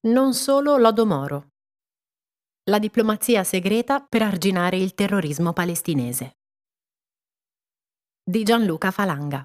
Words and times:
Non 0.00 0.32
solo 0.32 0.76
Lodo 0.76 1.04
Moro. 1.04 1.48
La 2.70 2.78
diplomazia 2.78 3.42
segreta 3.42 3.98
per 3.98 4.22
arginare 4.22 4.76
il 4.76 4.94
terrorismo 4.94 5.52
palestinese. 5.52 6.36
Di 8.22 8.44
Gianluca 8.44 8.92
Falanga. 8.92 9.44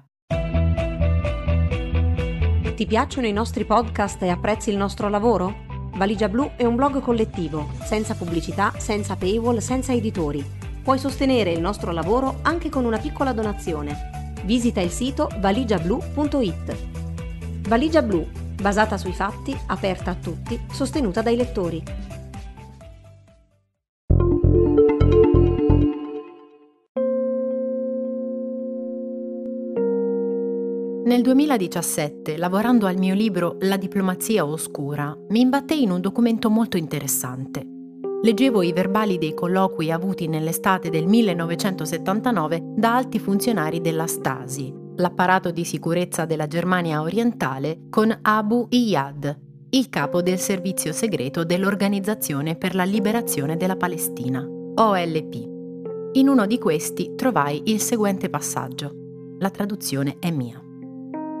Ti 2.76 2.86
piacciono 2.86 3.26
i 3.26 3.32
nostri 3.32 3.64
podcast 3.64 4.22
e 4.22 4.28
apprezzi 4.28 4.70
il 4.70 4.76
nostro 4.76 5.08
lavoro? 5.08 5.90
Valigia 5.96 6.28
Blu 6.28 6.52
è 6.54 6.64
un 6.64 6.76
blog 6.76 7.00
collettivo, 7.00 7.72
senza 7.82 8.14
pubblicità, 8.14 8.78
senza 8.78 9.16
paywall, 9.16 9.58
senza 9.58 9.92
editori. 9.92 10.44
Puoi 10.84 11.00
sostenere 11.00 11.50
il 11.50 11.60
nostro 11.60 11.90
lavoro 11.90 12.38
anche 12.42 12.68
con 12.68 12.84
una 12.84 12.98
piccola 12.98 13.32
donazione. 13.32 14.32
Visita 14.44 14.80
il 14.80 14.90
sito 14.90 15.28
valigiablu.it. 15.36 16.76
Valigia 17.66 18.02
Blu 18.02 18.42
basata 18.60 18.96
sui 18.96 19.12
fatti, 19.12 19.56
aperta 19.66 20.12
a 20.12 20.14
tutti, 20.14 20.58
sostenuta 20.70 21.22
dai 21.22 21.36
lettori. 21.36 21.82
Nel 31.04 31.20
2017, 31.20 32.36
lavorando 32.38 32.86
al 32.86 32.96
mio 32.96 33.14
libro 33.14 33.56
La 33.60 33.76
diplomazia 33.76 34.44
oscura, 34.44 35.16
mi 35.28 35.40
imbattei 35.40 35.82
in 35.82 35.90
un 35.90 36.00
documento 36.00 36.50
molto 36.50 36.76
interessante. 36.76 37.64
Leggevo 38.22 38.62
i 38.62 38.72
verbali 38.72 39.18
dei 39.18 39.34
colloqui 39.34 39.92
avuti 39.92 40.26
nell'estate 40.26 40.88
del 40.88 41.06
1979 41.06 42.72
da 42.74 42.96
alti 42.96 43.18
funzionari 43.18 43.82
della 43.82 44.06
Stasi, 44.06 44.83
l'apparato 44.96 45.50
di 45.50 45.64
sicurezza 45.64 46.24
della 46.24 46.46
Germania 46.46 47.00
orientale 47.00 47.82
con 47.90 48.16
Abu 48.22 48.66
Iyad, 48.70 49.38
il 49.70 49.88
capo 49.88 50.22
del 50.22 50.38
servizio 50.38 50.92
segreto 50.92 51.44
dell'Organizzazione 51.44 52.54
per 52.56 52.74
la 52.74 52.84
Liberazione 52.84 53.56
della 53.56 53.76
Palestina, 53.76 54.40
OLP. 54.40 55.52
In 56.12 56.28
uno 56.28 56.46
di 56.46 56.58
questi 56.58 57.14
trovai 57.16 57.62
il 57.66 57.80
seguente 57.80 58.30
passaggio. 58.30 58.92
La 59.38 59.50
traduzione 59.50 60.16
è 60.20 60.30
mia. 60.30 60.60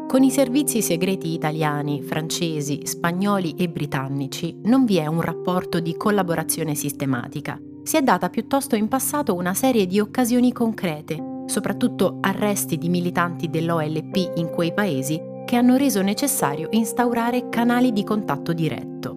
Con 0.08 0.22
i 0.22 0.30
servizi 0.30 0.82
segreti 0.82 1.32
italiani, 1.32 2.02
francesi, 2.02 2.80
spagnoli 2.84 3.54
e 3.54 3.68
britannici 3.68 4.58
non 4.64 4.84
vi 4.84 4.96
è 4.96 5.06
un 5.06 5.20
rapporto 5.20 5.78
di 5.78 5.96
collaborazione 5.96 6.74
sistematica. 6.74 7.58
Si 7.84 7.96
è 7.96 8.02
data 8.02 8.30
piuttosto 8.30 8.74
in 8.74 8.88
passato 8.88 9.34
una 9.34 9.54
serie 9.54 9.86
di 9.86 10.00
occasioni 10.00 10.52
concrete 10.52 11.32
soprattutto 11.46 12.18
arresti 12.20 12.78
di 12.78 12.88
militanti 12.88 13.48
dell'OLP 13.48 14.32
in 14.36 14.50
quei 14.50 14.72
paesi 14.72 15.20
che 15.44 15.56
hanno 15.56 15.76
reso 15.76 16.02
necessario 16.02 16.68
instaurare 16.70 17.48
canali 17.48 17.92
di 17.92 18.04
contatto 18.04 18.52
diretto. 18.52 19.16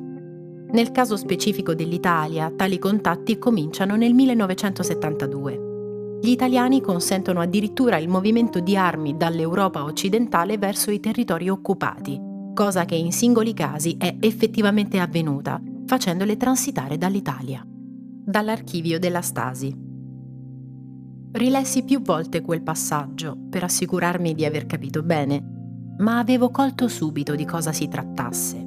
Nel 0.70 0.92
caso 0.92 1.16
specifico 1.16 1.74
dell'Italia, 1.74 2.52
tali 2.56 2.78
contatti 2.78 3.38
cominciano 3.38 3.96
nel 3.96 4.14
1972. 4.14 6.20
Gli 6.22 6.30
italiani 6.30 6.82
consentono 6.82 7.40
addirittura 7.40 7.98
il 7.98 8.10
movimento 8.10 8.60
di 8.60 8.76
armi 8.76 9.16
dall'Europa 9.16 9.84
occidentale 9.84 10.58
verso 10.58 10.92
i 10.92 11.00
territori 11.00 11.48
occupati, 11.48 12.20
cosa 12.54 12.86
che 12.86 12.96
in 12.96 13.14
singoli 13.14 13.54
casi 13.54 13.96
è 13.98 14.18
effettivamente 14.20 15.00
avvenuta, 15.00 15.62
facendole 15.86 16.36
transitare 16.36 16.98
dall'Italia. 16.98 17.64
Dall'archivio 17.66 19.00
della 19.00 19.22
Stasi. 19.22 19.87
Rilessi 21.32 21.84
più 21.84 22.02
volte 22.02 22.42
quel 22.42 22.62
passaggio 22.62 23.38
per 23.50 23.64
assicurarmi 23.64 24.34
di 24.34 24.46
aver 24.46 24.66
capito 24.66 25.04
bene, 25.04 25.44
ma 25.98 26.20
avevo 26.20 26.50
colto 26.50 26.88
subito 26.88 27.36
di 27.36 27.46
cosa 27.46 27.74
si 27.74 27.88
trattasse. 27.88 28.58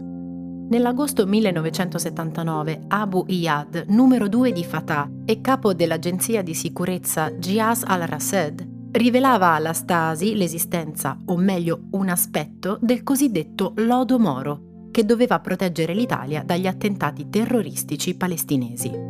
Nell'agosto 0.70 1.26
1979 1.26 2.82
Abu 2.88 3.24
Iyad, 3.26 3.86
numero 3.88 4.28
2 4.28 4.52
di 4.52 4.62
Fatah 4.62 5.10
e 5.24 5.40
capo 5.40 5.72
dell'agenzia 5.72 6.42
di 6.42 6.54
sicurezza 6.54 7.36
Giaz 7.38 7.82
al-Rased, 7.84 8.68
rivelava 8.92 9.48
alla 9.48 9.72
Stasi 9.72 10.36
l'esistenza, 10.36 11.16
o 11.26 11.36
meglio 11.36 11.86
un 11.92 12.08
aspetto, 12.08 12.78
del 12.80 13.02
cosiddetto 13.02 13.72
Lodo 13.76 14.18
Moro, 14.18 14.88
che 14.90 15.04
doveva 15.04 15.40
proteggere 15.40 15.94
l'Italia 15.94 16.42
dagli 16.44 16.66
attentati 16.66 17.28
terroristici 17.30 18.14
palestinesi 18.16 19.09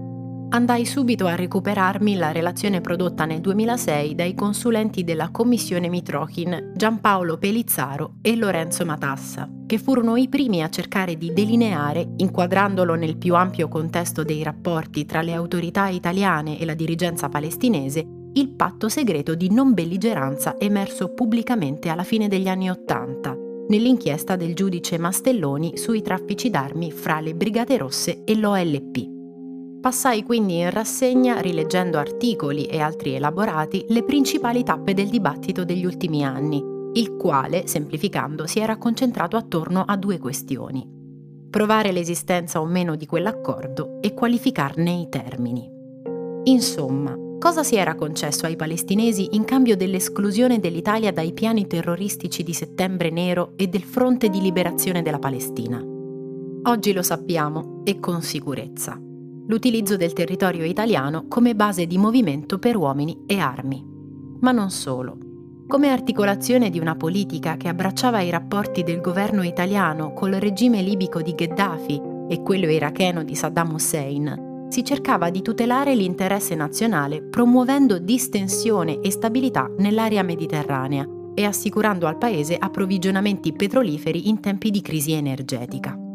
andai 0.51 0.85
subito 0.85 1.27
a 1.27 1.37
recuperarmi 1.37 2.17
la 2.17 2.33
relazione 2.33 2.81
prodotta 2.81 3.25
nel 3.25 3.41
2006 3.41 4.15
dai 4.15 4.35
consulenti 4.35 5.05
della 5.05 5.31
Commissione 5.31 5.89
Mitrochin 5.89 6.73
Giampaolo 6.75 7.39
Pelizzaro 7.39 8.15
e 8.21 8.37
Lorenzo 8.37 8.85
Matassa, 8.85 9.49
che 9.67 9.79
furono 9.79 10.17
i 10.17 10.29
primi 10.29 10.63
a 10.63 10.69
cercare 10.69 11.17
di 11.17 11.33
delineare, 11.33 12.15
inquadrandolo 12.17 12.95
nel 12.95 13.17
più 13.17 13.35
ampio 13.37 13.69
contesto 13.69 14.25
dei 14.25 14.43
rapporti 14.43 15.07
tra 15.07 15.23
le 15.23 15.35
autorità 15.35 15.89
italiane 15.89 16.59
e 16.59 16.65
la 16.65 16.75
dirigenza 16.75 17.29
palestinese, 17.29 18.05
il 18.33 18.51
patto 18.51 18.89
segreto 18.89 19.35
di 19.35 19.53
non 19.53 19.73
belligeranza 19.73 20.57
emerso 20.59 21.15
pubblicamente 21.15 21.89
alla 21.89 22.05
fine 22.05 22.27
degli 22.27 22.49
anni 22.49 22.71
Ottanta, 22.71 23.37
nell'inchiesta 23.69 24.35
del 24.35 24.55
giudice 24.55 24.99
Mastelloni 24.99 25.77
sui 25.77 26.03
traffici 26.03 26.51
d'armi 26.51 26.91
fra 26.91 27.21
le 27.21 27.35
Brigate 27.35 27.77
Rosse 27.77 28.25
e 28.25 28.37
l'OLP. 28.37 29.10
Passai 29.81 30.25
quindi 30.25 30.59
in 30.59 30.69
rassegna, 30.69 31.41
rileggendo 31.41 31.97
articoli 31.97 32.67
e 32.67 32.81
altri 32.81 33.15
elaborati, 33.15 33.87
le 33.89 34.05
principali 34.05 34.63
tappe 34.63 34.93
del 34.93 35.09
dibattito 35.09 35.65
degli 35.65 35.87
ultimi 35.87 36.23
anni, 36.23 36.63
il 36.93 37.17
quale, 37.17 37.67
semplificando, 37.67 38.47
si 38.47 38.59
era 38.59 38.77
concentrato 38.77 39.39
attorno 39.39 39.83
a 39.87 39.97
due 39.97 40.19
questioni. 40.19 40.87
Provare 41.49 41.93
l'esistenza 41.93 42.61
o 42.61 42.67
meno 42.67 42.95
di 42.95 43.07
quell'accordo 43.07 44.03
e 44.03 44.13
qualificarne 44.13 44.91
i 44.91 45.09
termini. 45.09 45.67
Insomma, 46.45 47.17
cosa 47.39 47.63
si 47.63 47.77
era 47.77 47.95
concesso 47.95 48.45
ai 48.45 48.57
palestinesi 48.57 49.35
in 49.35 49.45
cambio 49.45 49.79
dell'esclusione 49.79 50.59
dell'Italia 50.59 51.11
dai 51.11 51.33
piani 51.33 51.67
terroristici 51.67 52.43
di 52.43 52.53
Settembre 52.53 53.09
Nero 53.09 53.55
e 53.57 53.67
del 53.69 53.85
fronte 53.85 54.29
di 54.29 54.43
liberazione 54.43 55.01
della 55.01 55.19
Palestina? 55.19 55.83
Oggi 56.65 56.93
lo 56.93 57.03
sappiamo 57.03 57.81
e 57.85 57.99
con 57.99 58.21
sicurezza 58.21 59.01
l'utilizzo 59.51 59.97
del 59.97 60.13
territorio 60.13 60.65
italiano 60.65 61.25
come 61.27 61.57
base 61.57 61.89
di 61.89 61.99
movimento 61.99 62.61
per 62.61 62.77
uomini 62.77 63.25
e 63.27 63.41
armi. 63.41 63.85
Ma 64.39 64.53
non 64.53 64.71
solo. 64.71 65.19
Come 65.67 65.89
articolazione 65.89 66.71
di 66.71 66.79
una 66.79 66.95
politica 66.95 67.57
che 67.57 67.67
abbracciava 67.67 68.21
i 68.21 68.31
rapporti 68.31 68.85
del 68.85 69.01
governo 69.01 69.43
italiano 69.43 70.13
col 70.13 70.33
regime 70.33 70.83
libico 70.83 71.21
di 71.21 71.35
Gheddafi 71.35 72.01
e 72.29 72.43
quello 72.43 72.71
iracheno 72.71 73.25
di 73.25 73.35
Saddam 73.35 73.73
Hussein, 73.73 74.69
si 74.69 74.85
cercava 74.85 75.31
di 75.31 75.43
tutelare 75.43 75.97
l'interesse 75.97 76.55
nazionale 76.55 77.21
promuovendo 77.21 77.99
distensione 77.99 79.01
e 79.01 79.11
stabilità 79.11 79.69
nell'area 79.79 80.23
mediterranea 80.23 81.05
e 81.35 81.45
assicurando 81.45 82.07
al 82.07 82.19
paese 82.19 82.57
approvvigionamenti 82.57 83.53
petroliferi 83.53 84.29
in 84.29 84.39
tempi 84.39 84.71
di 84.71 84.81
crisi 84.81 85.11
energetica. 85.13 86.10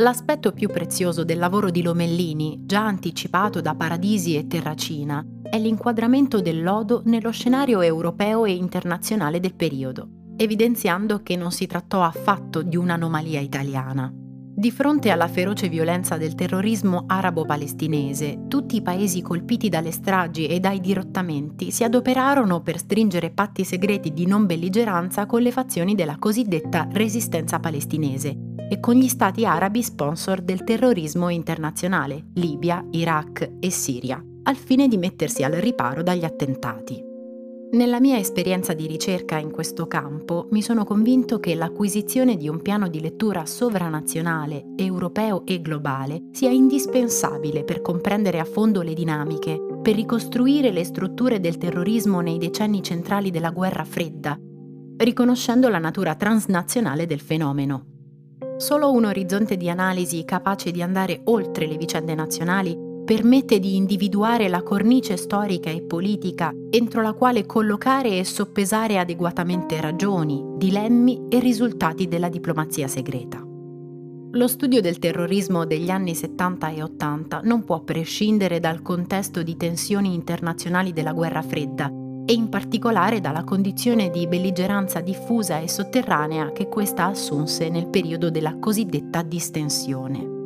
L'aspetto 0.00 0.52
più 0.52 0.68
prezioso 0.68 1.24
del 1.24 1.38
lavoro 1.38 1.70
di 1.70 1.82
Lomellini, 1.82 2.60
già 2.64 2.86
anticipato 2.86 3.60
da 3.60 3.74
Paradisi 3.74 4.36
e 4.36 4.46
Terracina, 4.46 5.24
è 5.42 5.58
l'inquadramento 5.58 6.40
del 6.40 6.62
lodo 6.62 7.02
nello 7.06 7.32
scenario 7.32 7.80
europeo 7.80 8.44
e 8.44 8.54
internazionale 8.54 9.40
del 9.40 9.56
periodo, 9.56 10.08
evidenziando 10.36 11.20
che 11.24 11.34
non 11.34 11.50
si 11.50 11.66
trattò 11.66 12.04
affatto 12.04 12.62
di 12.62 12.76
un'anomalia 12.76 13.40
italiana. 13.40 14.08
Di 14.14 14.70
fronte 14.70 15.10
alla 15.10 15.26
feroce 15.26 15.68
violenza 15.68 16.16
del 16.16 16.36
terrorismo 16.36 17.02
arabo-palestinese, 17.08 18.44
tutti 18.46 18.76
i 18.76 18.82
paesi 18.82 19.20
colpiti 19.20 19.68
dalle 19.68 19.90
stragi 19.90 20.46
e 20.46 20.60
dai 20.60 20.78
dirottamenti 20.78 21.72
si 21.72 21.82
adoperarono 21.82 22.60
per 22.60 22.78
stringere 22.78 23.30
patti 23.30 23.64
segreti 23.64 24.12
di 24.12 24.26
non 24.26 24.46
belligeranza 24.46 25.26
con 25.26 25.42
le 25.42 25.50
fazioni 25.50 25.96
della 25.96 26.18
cosiddetta 26.18 26.86
resistenza 26.92 27.58
palestinese 27.58 28.47
e 28.68 28.80
con 28.80 28.94
gli 28.94 29.08
stati 29.08 29.46
arabi 29.46 29.82
sponsor 29.82 30.42
del 30.42 30.62
terrorismo 30.64 31.28
internazionale, 31.28 32.26
Libia, 32.34 32.84
Iraq 32.90 33.52
e 33.60 33.70
Siria, 33.70 34.22
al 34.44 34.56
fine 34.56 34.88
di 34.88 34.96
mettersi 34.98 35.42
al 35.42 35.52
riparo 35.52 36.02
dagli 36.02 36.24
attentati. 36.24 37.06
Nella 37.70 38.00
mia 38.00 38.16
esperienza 38.16 38.72
di 38.72 38.86
ricerca 38.86 39.36
in 39.36 39.50
questo 39.50 39.86
campo 39.86 40.48
mi 40.52 40.62
sono 40.62 40.84
convinto 40.84 41.38
che 41.38 41.54
l'acquisizione 41.54 42.38
di 42.38 42.48
un 42.48 42.62
piano 42.62 42.88
di 42.88 42.98
lettura 42.98 43.44
sovranazionale, 43.44 44.64
europeo 44.74 45.44
e 45.44 45.60
globale 45.60 46.28
sia 46.32 46.48
indispensabile 46.48 47.64
per 47.64 47.82
comprendere 47.82 48.38
a 48.38 48.44
fondo 48.44 48.80
le 48.80 48.94
dinamiche, 48.94 49.60
per 49.82 49.94
ricostruire 49.96 50.70
le 50.70 50.84
strutture 50.84 51.40
del 51.40 51.58
terrorismo 51.58 52.20
nei 52.20 52.38
decenni 52.38 52.82
centrali 52.82 53.30
della 53.30 53.50
guerra 53.50 53.84
fredda, 53.84 54.38
riconoscendo 54.96 55.68
la 55.68 55.78
natura 55.78 56.14
transnazionale 56.14 57.04
del 57.04 57.20
fenomeno. 57.20 57.97
Solo 58.58 58.90
un 58.90 59.04
orizzonte 59.04 59.56
di 59.56 59.70
analisi 59.70 60.24
capace 60.24 60.72
di 60.72 60.82
andare 60.82 61.20
oltre 61.26 61.64
le 61.68 61.76
vicende 61.76 62.16
nazionali 62.16 62.76
permette 63.04 63.60
di 63.60 63.76
individuare 63.76 64.48
la 64.48 64.64
cornice 64.64 65.16
storica 65.16 65.70
e 65.70 65.82
politica 65.82 66.52
entro 66.68 67.00
la 67.00 67.12
quale 67.12 67.46
collocare 67.46 68.18
e 68.18 68.24
soppesare 68.24 68.98
adeguatamente 68.98 69.80
ragioni, 69.80 70.42
dilemmi 70.56 71.28
e 71.28 71.38
risultati 71.38 72.08
della 72.08 72.28
diplomazia 72.28 72.88
segreta. 72.88 73.40
Lo 74.32 74.48
studio 74.48 74.80
del 74.80 74.98
terrorismo 74.98 75.64
degli 75.64 75.88
anni 75.88 76.16
70 76.16 76.68
e 76.70 76.82
80 76.82 77.40
non 77.44 77.62
può 77.62 77.80
prescindere 77.82 78.58
dal 78.58 78.82
contesto 78.82 79.44
di 79.44 79.56
tensioni 79.56 80.14
internazionali 80.14 80.92
della 80.92 81.12
guerra 81.12 81.42
fredda 81.42 82.06
e 82.28 82.34
in 82.34 82.50
particolare 82.50 83.22
dalla 83.22 83.42
condizione 83.42 84.10
di 84.10 84.26
belligeranza 84.26 85.00
diffusa 85.00 85.60
e 85.60 85.66
sotterranea 85.66 86.52
che 86.52 86.68
questa 86.68 87.06
assunse 87.06 87.70
nel 87.70 87.88
periodo 87.88 88.28
della 88.28 88.58
cosiddetta 88.58 89.22
distensione. 89.22 90.36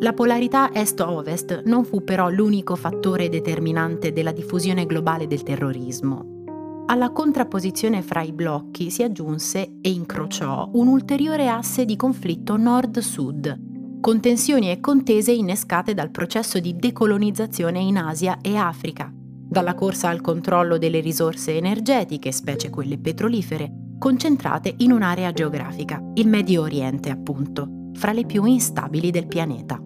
La 0.00 0.12
polarità 0.12 0.70
est-ovest 0.70 1.62
non 1.64 1.86
fu 1.86 2.04
però 2.04 2.28
l'unico 2.28 2.76
fattore 2.76 3.30
determinante 3.30 4.12
della 4.12 4.32
diffusione 4.32 4.84
globale 4.84 5.26
del 5.26 5.42
terrorismo. 5.42 6.84
Alla 6.88 7.10
contrapposizione 7.10 8.02
fra 8.02 8.20
i 8.20 8.32
blocchi 8.32 8.90
si 8.90 9.02
aggiunse 9.02 9.76
e 9.80 9.88
incrociò 9.88 10.68
un 10.74 10.88
ulteriore 10.88 11.48
asse 11.48 11.86
di 11.86 11.96
conflitto 11.96 12.58
nord-sud, 12.58 13.98
con 14.02 14.20
tensioni 14.20 14.70
e 14.70 14.78
contese 14.80 15.32
innescate 15.32 15.94
dal 15.94 16.10
processo 16.10 16.58
di 16.58 16.76
decolonizzazione 16.76 17.78
in 17.78 17.96
Asia 17.96 18.36
e 18.42 18.56
Africa, 18.56 19.10
dalla 19.50 19.74
corsa 19.74 20.08
al 20.08 20.20
controllo 20.20 20.78
delle 20.78 21.00
risorse 21.00 21.56
energetiche, 21.56 22.30
specie 22.30 22.70
quelle 22.70 22.98
petrolifere, 22.98 23.96
concentrate 23.98 24.72
in 24.78 24.92
un'area 24.92 25.32
geografica, 25.32 26.00
il 26.14 26.28
Medio 26.28 26.62
Oriente 26.62 27.10
appunto, 27.10 27.90
fra 27.94 28.12
le 28.12 28.26
più 28.26 28.44
instabili 28.44 29.10
del 29.10 29.26
pianeta. 29.26 29.82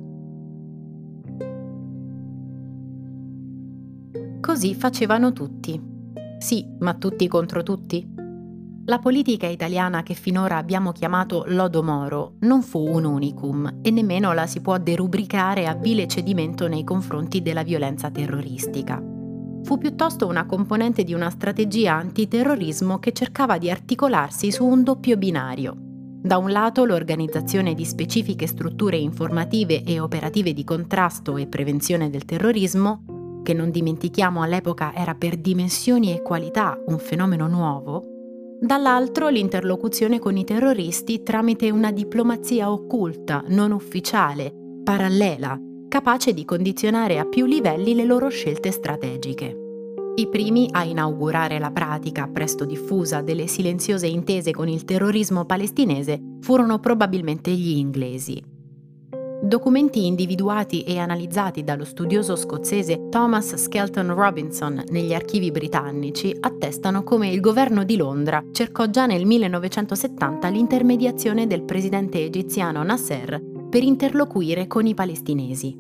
Così 4.39 4.75
facevano 4.75 5.33
tutti. 5.33 5.81
Sì, 6.39 6.67
ma 6.81 6.93
tutti 6.93 7.27
contro 7.27 7.63
tutti? 7.63 8.07
La 8.85 8.99
politica 8.99 9.47
italiana 9.47 10.03
che 10.03 10.13
finora 10.13 10.59
abbiamo 10.59 10.93
chiamato 10.93 11.45
Lodo 11.47 11.83
Moro 11.83 12.35
non 12.41 12.61
fu 12.61 12.87
un 12.87 13.07
unicum 13.07 13.79
e 13.81 13.91
nemmeno 13.91 14.35
la 14.35 14.47
si 14.47 14.61
può 14.61 14.77
derubricare 14.77 15.67
a 15.67 15.75
vile 15.75 16.07
cedimento 16.07 16.69
nei 16.69 16.85
confronti 16.85 17.41
della 17.41 17.63
violenza 17.63 18.11
terroristica. 18.11 19.14
Fu 19.65 19.79
piuttosto 19.79 20.27
una 20.27 20.45
componente 20.45 21.05
di 21.05 21.15
una 21.15 21.31
strategia 21.31 21.95
antiterrorismo 21.95 22.99
che 22.99 23.13
cercava 23.13 23.57
di 23.57 23.71
articolarsi 23.71 24.53
su 24.53 24.67
un 24.67 24.83
doppio 24.83 25.17
binario. 25.17 25.75
Da 26.23 26.37
un 26.37 26.51
lato 26.51 26.85
l'organizzazione 26.85 27.73
di 27.73 27.87
specifiche 27.87 28.47
strutture 28.47 28.99
informative 28.99 29.83
e 29.83 30.01
operative 30.01 30.53
di 30.53 30.65
contrasto 30.65 31.39
e 31.39 31.47
prevenzione 31.47 32.11
del 32.11 32.27
terrorismo, 32.27 33.41
che 33.43 33.55
non 33.55 33.71
dimentichiamo 33.71 34.43
all'epoca 34.43 34.93
era 34.95 35.15
per 35.15 35.39
dimensioni 35.39 36.15
e 36.15 36.21
qualità 36.21 36.79
un 36.87 36.99
fenomeno 36.99 37.47
nuovo, 37.47 38.05
dall'altro 38.61 39.29
l'interlocuzione 39.29 40.19
con 40.19 40.37
i 40.37 40.45
terroristi 40.45 41.23
tramite 41.23 41.71
una 41.71 41.91
diplomazia 41.91 42.71
occulta, 42.71 43.43
non 43.49 43.73
ufficiale, 43.73 44.53
parallela, 44.83 45.59
capace 45.89 46.35
di 46.35 46.45
condizionare 46.45 47.19
a 47.19 47.25
più 47.25 47.47
livelli 47.47 47.95
le 47.95 48.05
loro 48.05 48.29
scelte 48.29 48.71
strategiche. 48.71 49.64
I 50.17 50.29
primi 50.29 50.69
a 50.71 50.85
inaugurare 50.85 51.59
la 51.59 51.73
pratica, 51.73 52.29
presto 52.29 52.65
diffusa, 52.65 53.21
delle 53.21 53.49
silenziose 53.49 54.07
intese 54.07 54.53
con 54.53 54.69
il 54.69 54.85
terrorismo 54.85 55.45
palestinese 55.45 56.37
furono 56.41 56.79
probabilmente 56.79 57.51
gli 57.51 57.77
inglesi. 57.77 58.41
Documenti 59.43 60.07
individuati 60.07 60.85
e 60.85 60.99
analizzati 60.99 61.65
dallo 61.65 61.85
studioso 61.85 62.37
scozzese 62.37 63.09
Thomas 63.09 63.57
Skelton 63.57 64.15
Robinson 64.15 64.85
negli 64.91 65.13
archivi 65.13 65.51
britannici 65.51 66.35
attestano 66.39 67.03
come 67.03 67.29
il 67.29 67.41
governo 67.41 67.83
di 67.83 67.97
Londra 67.97 68.43
cercò 68.53 68.87
già 68.87 69.07
nel 69.07 69.27
1970 69.27 70.49
l'intermediazione 70.49 71.49
del 71.49 71.65
presidente 71.65 72.23
egiziano 72.23 72.85
Nasser 72.85 73.43
per 73.69 73.83
interloquire 73.83 74.69
con 74.69 74.87
i 74.87 74.95
palestinesi. 74.95 75.77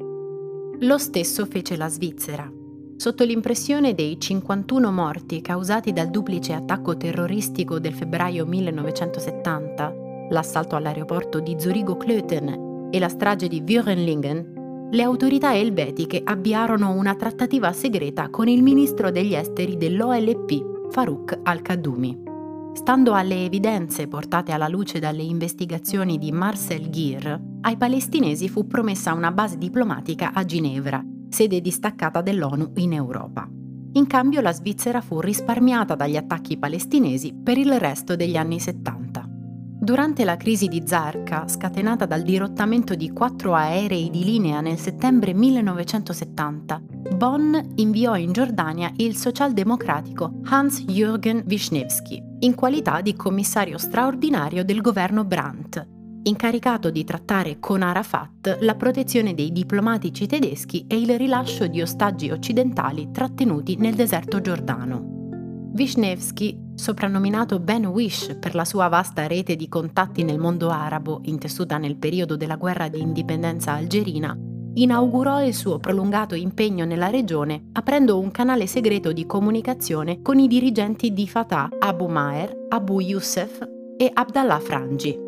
Lo 0.80 0.98
stesso 0.98 1.46
fece 1.46 1.76
la 1.76 1.88
Svizzera. 1.88 2.50
Sotto 2.96 3.24
l'impressione 3.24 3.92
dei 3.92 4.18
51 4.18 4.92
morti 4.92 5.40
causati 5.40 5.92
dal 5.92 6.10
duplice 6.10 6.52
attacco 6.52 6.96
terroristico 6.96 7.80
del 7.80 7.92
febbraio 7.92 8.46
1970, 8.46 9.94
l'assalto 10.30 10.76
all'aeroporto 10.76 11.40
di 11.40 11.56
Zurigo-Klöten 11.58 12.90
e 12.90 12.98
la 12.98 13.08
strage 13.08 13.48
di 13.48 13.62
Würenlingen, 13.66 14.88
le 14.90 15.02
autorità 15.02 15.56
elvetiche 15.56 16.20
avviarono 16.22 16.92
una 16.92 17.16
trattativa 17.16 17.72
segreta 17.72 18.30
con 18.30 18.46
il 18.46 18.62
ministro 18.62 19.10
degli 19.10 19.34
esteri 19.34 19.76
dell'OLP, 19.76 20.92
Farouk 20.92 21.40
al-Kaddoumi. 21.42 22.22
Stando 22.74 23.12
alle 23.12 23.44
evidenze 23.44 24.06
portate 24.06 24.52
alla 24.52 24.68
luce 24.68 25.00
dalle 25.00 25.22
investigazioni 25.22 26.16
di 26.16 26.30
Marcel 26.30 26.88
Gir, 26.90 27.40
ai 27.62 27.76
palestinesi 27.76 28.48
fu 28.48 28.66
promessa 28.68 29.12
una 29.14 29.32
base 29.32 29.58
diplomatica 29.58 30.32
a 30.32 30.44
Ginevra, 30.44 31.04
sede 31.34 31.60
distaccata 31.60 32.22
dell'ONU 32.22 32.74
in 32.76 32.92
Europa. 32.92 33.48
In 33.94 34.06
cambio 34.06 34.40
la 34.40 34.52
Svizzera 34.52 35.00
fu 35.00 35.20
risparmiata 35.20 35.96
dagli 35.96 36.16
attacchi 36.16 36.56
palestinesi 36.56 37.34
per 37.34 37.58
il 37.58 37.76
resto 37.80 38.14
degli 38.14 38.36
anni 38.36 38.60
70. 38.60 39.28
Durante 39.80 40.24
la 40.24 40.36
crisi 40.36 40.68
di 40.68 40.84
Zarqa, 40.86 41.48
scatenata 41.48 42.06
dal 42.06 42.22
dirottamento 42.22 42.94
di 42.94 43.10
quattro 43.10 43.54
aerei 43.54 44.10
di 44.10 44.22
linea 44.22 44.60
nel 44.60 44.78
settembre 44.78 45.34
1970, 45.34 46.80
Bonn 47.16 47.56
inviò 47.74 48.16
in 48.16 48.30
Giordania 48.30 48.92
il 48.98 49.16
socialdemocratico 49.16 50.40
Hans-Jürgen 50.44 51.42
Wisniewski, 51.46 52.22
in 52.40 52.54
qualità 52.54 53.00
di 53.00 53.14
commissario 53.14 53.76
straordinario 53.76 54.64
del 54.64 54.80
governo 54.80 55.24
Brandt, 55.24 55.93
incaricato 56.24 56.90
di 56.90 57.04
trattare 57.04 57.58
con 57.58 57.82
Arafat 57.82 58.58
la 58.60 58.74
protezione 58.74 59.34
dei 59.34 59.52
diplomatici 59.52 60.26
tedeschi 60.26 60.84
e 60.86 60.98
il 60.98 61.16
rilascio 61.18 61.66
di 61.66 61.80
ostaggi 61.80 62.30
occidentali 62.30 63.10
trattenuti 63.10 63.76
nel 63.76 63.94
deserto 63.94 64.40
giordano. 64.40 65.12
Wisniewski, 65.74 66.56
soprannominato 66.74 67.58
Ben 67.58 67.86
Wish 67.86 68.36
per 68.38 68.54
la 68.54 68.64
sua 68.64 68.88
vasta 68.88 69.26
rete 69.26 69.56
di 69.56 69.68
contatti 69.68 70.22
nel 70.22 70.38
mondo 70.38 70.70
arabo 70.70 71.20
intessuta 71.24 71.78
nel 71.78 71.96
periodo 71.96 72.36
della 72.36 72.56
guerra 72.56 72.88
di 72.88 73.00
indipendenza 73.00 73.72
algerina, 73.72 74.36
inaugurò 74.74 75.44
il 75.44 75.54
suo 75.54 75.78
prolungato 75.78 76.34
impegno 76.34 76.84
nella 76.84 77.08
regione 77.08 77.70
aprendo 77.72 78.18
un 78.18 78.30
canale 78.30 78.66
segreto 78.66 79.12
di 79.12 79.26
comunicazione 79.26 80.22
con 80.22 80.38
i 80.38 80.46
dirigenti 80.46 81.12
di 81.12 81.28
Fatah 81.28 81.68
Abu 81.78 82.06
Maher, 82.06 82.66
Abu 82.68 83.00
Youssef 83.00 83.66
e 83.96 84.10
Abdallah 84.12 84.60
Frangi. 84.60 85.23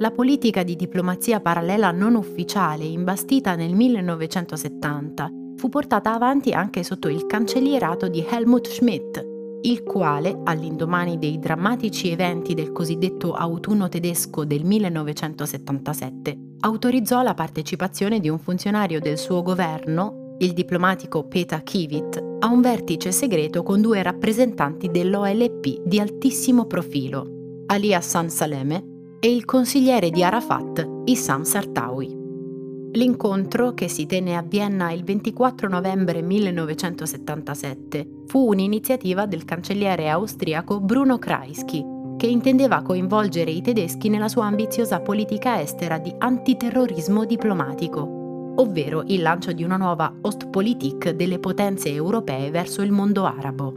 La 0.00 0.12
politica 0.12 0.62
di 0.62 0.76
diplomazia 0.76 1.40
parallela 1.40 1.90
non 1.90 2.14
ufficiale 2.14 2.84
imbastita 2.84 3.56
nel 3.56 3.74
1970 3.74 5.28
fu 5.56 5.68
portata 5.68 6.14
avanti 6.14 6.52
anche 6.52 6.84
sotto 6.84 7.08
il 7.08 7.26
cancellierato 7.26 8.06
di 8.06 8.24
Helmut 8.24 8.68
Schmidt, 8.68 9.20
il 9.62 9.82
quale, 9.82 10.38
all'indomani 10.44 11.18
dei 11.18 11.40
drammatici 11.40 12.10
eventi 12.10 12.54
del 12.54 12.70
cosiddetto 12.70 13.32
autunno 13.32 13.88
tedesco 13.88 14.44
del 14.44 14.64
1977, 14.64 16.38
autorizzò 16.60 17.22
la 17.22 17.34
partecipazione 17.34 18.20
di 18.20 18.28
un 18.28 18.38
funzionario 18.38 19.00
del 19.00 19.18
suo 19.18 19.42
governo, 19.42 20.36
il 20.38 20.52
diplomatico 20.52 21.26
Peter 21.26 21.64
Kivit, 21.64 22.22
a 22.38 22.46
un 22.46 22.60
vertice 22.60 23.10
segreto 23.10 23.64
con 23.64 23.80
due 23.80 24.00
rappresentanti 24.04 24.92
dell'OLP 24.92 25.82
di 25.84 25.98
altissimo 25.98 26.66
profilo, 26.66 27.64
Ali 27.66 27.92
Hassan 27.92 28.30
Saleme 28.30 28.87
e 29.20 29.34
il 29.34 29.44
consigliere 29.44 30.10
di 30.10 30.22
Arafat, 30.22 30.86
Issam 31.06 31.42
Sartawi. 31.42 32.16
L'incontro, 32.92 33.74
che 33.74 33.88
si 33.88 34.06
tenne 34.06 34.36
a 34.36 34.42
Vienna 34.42 34.92
il 34.92 35.02
24 35.04 35.68
novembre 35.68 36.22
1977, 36.22 38.08
fu 38.26 38.46
un'iniziativa 38.48 39.26
del 39.26 39.44
cancelliere 39.44 40.08
austriaco 40.08 40.80
Bruno 40.80 41.18
Kreisky, 41.18 41.84
che 42.16 42.26
intendeva 42.26 42.82
coinvolgere 42.82 43.50
i 43.50 43.60
tedeschi 43.60 44.08
nella 44.08 44.28
sua 44.28 44.46
ambiziosa 44.46 45.00
politica 45.00 45.60
estera 45.60 45.98
di 45.98 46.14
antiterrorismo 46.16 47.24
diplomatico, 47.24 48.54
ovvero 48.56 49.02
il 49.06 49.20
lancio 49.20 49.52
di 49.52 49.64
una 49.64 49.76
nuova 49.76 50.12
Ostpolitik 50.22 51.10
delle 51.10 51.38
potenze 51.38 51.92
europee 51.92 52.50
verso 52.50 52.82
il 52.82 52.92
mondo 52.92 53.24
arabo. 53.24 53.74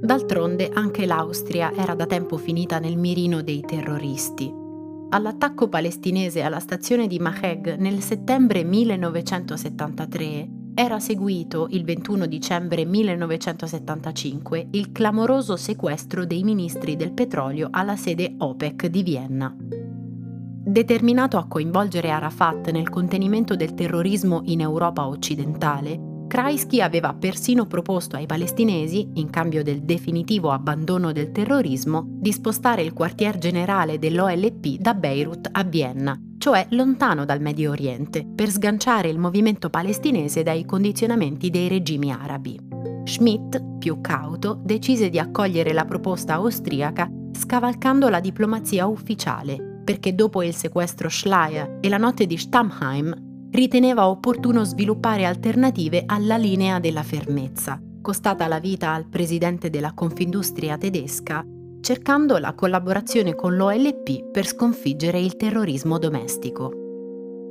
D'altronde 0.00 0.70
anche 0.72 1.06
l'Austria 1.06 1.72
era 1.74 1.94
da 1.94 2.06
tempo 2.06 2.36
finita 2.36 2.78
nel 2.78 2.96
mirino 2.96 3.42
dei 3.42 3.60
terroristi 3.60 4.64
all'attacco 5.10 5.68
palestinese 5.68 6.42
alla 6.42 6.60
stazione 6.60 7.06
di 7.06 7.18
Maheg 7.18 7.76
nel 7.76 8.00
settembre 8.00 8.64
1973 8.64 10.48
era 10.74 11.00
seguito 11.00 11.68
il 11.70 11.84
21 11.84 12.26
dicembre 12.26 12.84
1975 12.84 14.68
il 14.72 14.92
clamoroso 14.92 15.56
sequestro 15.56 16.26
dei 16.26 16.42
ministri 16.42 16.96
del 16.96 17.12
petrolio 17.12 17.68
alla 17.70 17.96
sede 17.96 18.34
OPEC 18.36 18.86
di 18.88 19.02
Vienna. 19.02 19.56
Determinato 19.58 21.38
a 21.38 21.46
coinvolgere 21.46 22.10
Arafat 22.10 22.70
nel 22.72 22.90
contenimento 22.90 23.56
del 23.56 23.72
terrorismo 23.72 24.42
in 24.44 24.60
Europa 24.60 25.06
occidentale, 25.06 25.98
Kreisky 26.36 26.82
aveva 26.82 27.14
persino 27.14 27.64
proposto 27.64 28.16
ai 28.16 28.26
palestinesi, 28.26 29.08
in 29.14 29.30
cambio 29.30 29.62
del 29.62 29.84
definitivo 29.84 30.50
abbandono 30.50 31.10
del 31.10 31.32
terrorismo, 31.32 32.04
di 32.06 32.30
spostare 32.30 32.82
il 32.82 32.92
quartier 32.92 33.38
generale 33.38 33.98
dell'OLP 33.98 34.76
da 34.76 34.92
Beirut 34.92 35.48
a 35.50 35.64
Vienna, 35.64 36.14
cioè 36.36 36.66
lontano 36.72 37.24
dal 37.24 37.40
Medio 37.40 37.70
Oriente, 37.70 38.26
per 38.26 38.50
sganciare 38.50 39.08
il 39.08 39.18
movimento 39.18 39.70
palestinese 39.70 40.42
dai 40.42 40.66
condizionamenti 40.66 41.48
dei 41.48 41.68
regimi 41.68 42.12
arabi. 42.12 42.60
Schmidt, 43.04 43.78
più 43.78 44.02
cauto, 44.02 44.60
decise 44.62 45.08
di 45.08 45.18
accogliere 45.18 45.72
la 45.72 45.86
proposta 45.86 46.34
austriaca 46.34 47.10
scavalcando 47.32 48.10
la 48.10 48.20
diplomazia 48.20 48.84
ufficiale, 48.84 49.80
perché 49.82 50.14
dopo 50.14 50.42
il 50.42 50.54
sequestro 50.54 51.08
Schleier 51.08 51.78
e 51.80 51.88
la 51.88 51.96
notte 51.96 52.26
di 52.26 52.36
Stammheim 52.36 53.25
riteneva 53.56 54.08
opportuno 54.08 54.64
sviluppare 54.64 55.24
alternative 55.24 56.02
alla 56.04 56.36
linea 56.36 56.78
della 56.78 57.02
fermezza, 57.02 57.80
costata 58.02 58.46
la 58.48 58.60
vita 58.60 58.92
al 58.92 59.08
presidente 59.08 59.70
della 59.70 59.94
Confindustria 59.94 60.76
tedesca, 60.76 61.42
cercando 61.80 62.36
la 62.36 62.54
collaborazione 62.54 63.34
con 63.34 63.56
l'OLP 63.56 64.30
per 64.30 64.46
sconfiggere 64.46 65.18
il 65.18 65.36
terrorismo 65.36 65.98
domestico. 65.98 66.84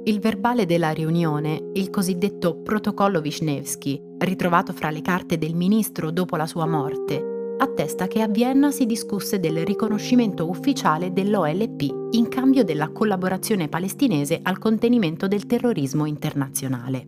Il 0.04 0.20
verbale 0.20 0.68
della 0.68 0.92
riunione, 0.92 1.72
il 1.74 1.90
cosiddetto 1.90 2.62
Protocollo 2.62 3.20
Wisniewski, 3.20 4.00
ritrovato 4.20 4.74
fra 4.74 4.92
le 4.92 5.02
carte 5.02 5.40
del 5.40 5.56
ministro 5.56 6.12
dopo 6.12 6.36
la 6.36 6.46
sua 6.46 6.68
morte, 6.68 7.35
attesta 7.58 8.08
che 8.08 8.22
a 8.22 8.28
Vienna 8.28 8.72
si 8.72 8.86
discusse 8.86 9.40
del 9.40 9.66
riconoscimento 9.66 10.50
ufficiale 10.50 11.14
dell'OLP 11.14 12.12
in 12.12 12.28
cambio 12.28 12.64
della 12.64 12.90
collaborazione 12.90 13.68
palestinese 13.68 14.40
al 14.44 14.58
contenimento 14.58 15.28
del 15.28 15.46
terrorismo 15.46 16.06
internazionale. 16.06 17.08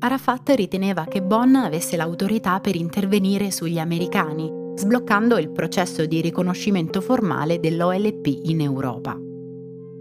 Arafat 0.00 0.50
riteneva 0.50 1.06
che 1.06 1.22
Bonn 1.22 1.56
avesse 1.56 1.96
l'autorità 1.96 2.60
per 2.60 2.76
intervenire 2.76 3.50
sugli 3.50 3.78
americani, 3.78 4.50
sbloccando 4.76 5.38
il 5.38 5.50
processo 5.50 6.06
di 6.06 6.20
riconoscimento 6.20 7.00
formale 7.00 7.58
dell'OLP 7.58 8.26
in 8.44 8.60
Europa. 8.60 9.18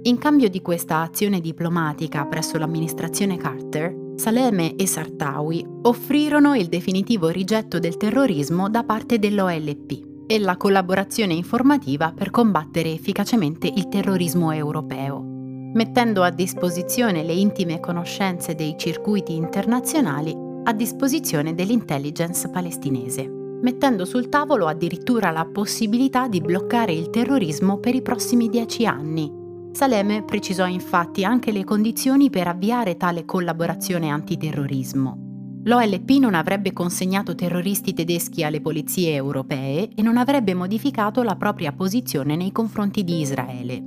In 0.04 0.18
cambio 0.20 0.50
di 0.50 0.62
questa 0.62 1.01
azione 1.01 1.42
diplomatica 1.42 2.25
presso 2.27 2.58
l'amministrazione 2.58 3.38
Carter, 3.38 4.07
Saleme 4.17 4.75
e 4.75 4.88
Sartawi 4.88 5.63
offrirono 5.83 6.55
il 6.55 6.69
definitivo 6.69 7.29
rigetto 7.29 7.77
del 7.77 7.97
terrorismo 7.97 8.67
da 8.67 8.83
parte 8.83 9.19
dell'OLP 9.19 10.25
e 10.25 10.39
la 10.39 10.57
collaborazione 10.57 11.36
informativa 11.36 12.12
per 12.15 12.31
combattere 12.31 12.91
efficacemente 12.91 13.67
il 13.67 13.88
terrorismo 13.89 14.51
europeo, 14.51 15.21
mettendo 15.21 16.24
a 16.24 16.31
disposizione 16.31 17.24
le 17.24 17.33
intime 17.33 17.79
conoscenze 17.79 18.55
dei 18.55 18.74
circuiti 18.75 19.36
internazionali 19.36 20.36
a 20.63 20.74
disposizione 20.74 21.53
dell'intelligence 21.53 22.50
palestinese, 22.50 23.29
mettendo 23.62 24.03
sul 24.03 24.29
tavolo 24.29 24.65
addirittura 24.65 25.29
la 25.29 25.45
possibilità 25.45 26.27
di 26.27 26.41
bloccare 26.41 26.91
il 26.91 27.12
terrorismo 27.12 27.77
per 27.77 27.93
i 27.93 28.01
prossimi 28.01 28.50
dieci 28.50 28.88
anni 28.88 29.45
Saleme 29.77 30.24
precisò 30.24 30.65
infatti 30.65 31.24
anche 31.24 31.51
le 31.51 31.63
condizioni 31.63 32.31
per 32.31 32.48
avviare 32.48 32.98
tale 32.98 33.25
collaborazione 33.25 34.10
antiterrorismo. 34.10 35.62
L'OLP 35.65 36.10
non 36.19 36.34
avrebbe 36.34 36.74
consegnato 36.74 37.36
terroristi 37.36 37.93
tedeschi 37.93 38.43
alle 38.43 38.60
polizie 38.60 39.13
europee 39.13 39.89
e 39.93 40.01
non 40.01 40.17
avrebbe 40.17 40.55
modificato 40.55 41.22
la 41.22 41.36
propria 41.36 41.74
posizione 41.74 42.36
nei 42.36 42.51
confronti 42.51 43.03
di 43.03 43.19
Israele. 43.19 43.79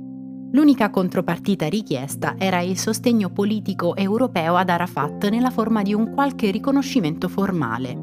L'unica 0.53 0.89
contropartita 0.89 1.67
richiesta 1.67 2.35
era 2.37 2.61
il 2.61 2.77
sostegno 2.77 3.29
politico 3.29 3.93
europeo 3.97 4.55
ad 4.55 4.69
Arafat 4.69 5.27
nella 5.27 5.49
forma 5.49 5.81
di 5.81 5.93
un 5.93 6.13
qualche 6.13 6.51
riconoscimento 6.51 7.27
formale. 7.27 7.93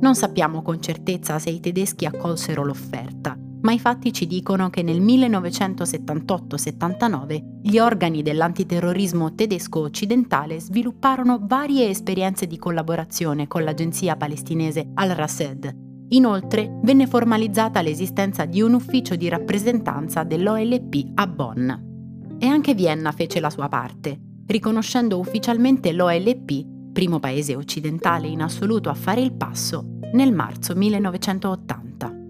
Non 0.00 0.14
sappiamo 0.14 0.62
con 0.62 0.80
certezza 0.80 1.38
se 1.38 1.50
i 1.50 1.60
tedeschi 1.60 2.06
accolsero 2.06 2.64
l'offerta, 2.64 3.36
ma 3.62 3.72
i 3.72 3.78
fatti 3.78 4.12
ci 4.12 4.26
dicono 4.26 4.68
che 4.70 4.82
nel 4.82 5.00
1978-79 5.00 7.60
gli 7.62 7.78
organi 7.78 8.22
dell'antiterrorismo 8.22 9.34
tedesco 9.34 9.80
occidentale 9.80 10.60
svilupparono 10.60 11.40
varie 11.42 11.88
esperienze 11.88 12.46
di 12.46 12.58
collaborazione 12.58 13.48
con 13.48 13.64
l'agenzia 13.64 14.16
palestinese 14.16 14.90
Al-Rased. 14.94 15.74
Inoltre 16.08 16.78
venne 16.82 17.06
formalizzata 17.06 17.80
l'esistenza 17.80 18.44
di 18.44 18.60
un 18.60 18.74
ufficio 18.74 19.16
di 19.16 19.28
rappresentanza 19.28 20.24
dell'OLP 20.24 21.12
a 21.14 21.26
Bonn. 21.26 21.70
E 22.38 22.46
anche 22.46 22.74
Vienna 22.74 23.12
fece 23.12 23.40
la 23.40 23.48
sua 23.48 23.68
parte, 23.68 24.20
riconoscendo 24.46 25.18
ufficialmente 25.18 25.92
l'OLP, 25.92 26.66
primo 26.92 27.18
paese 27.20 27.56
occidentale 27.56 28.26
in 28.26 28.42
assoluto 28.42 28.90
a 28.90 28.94
fare 28.94 29.22
il 29.22 29.32
passo, 29.32 29.86
nel 30.12 30.32
marzo 30.32 30.74
1980. 30.74 32.21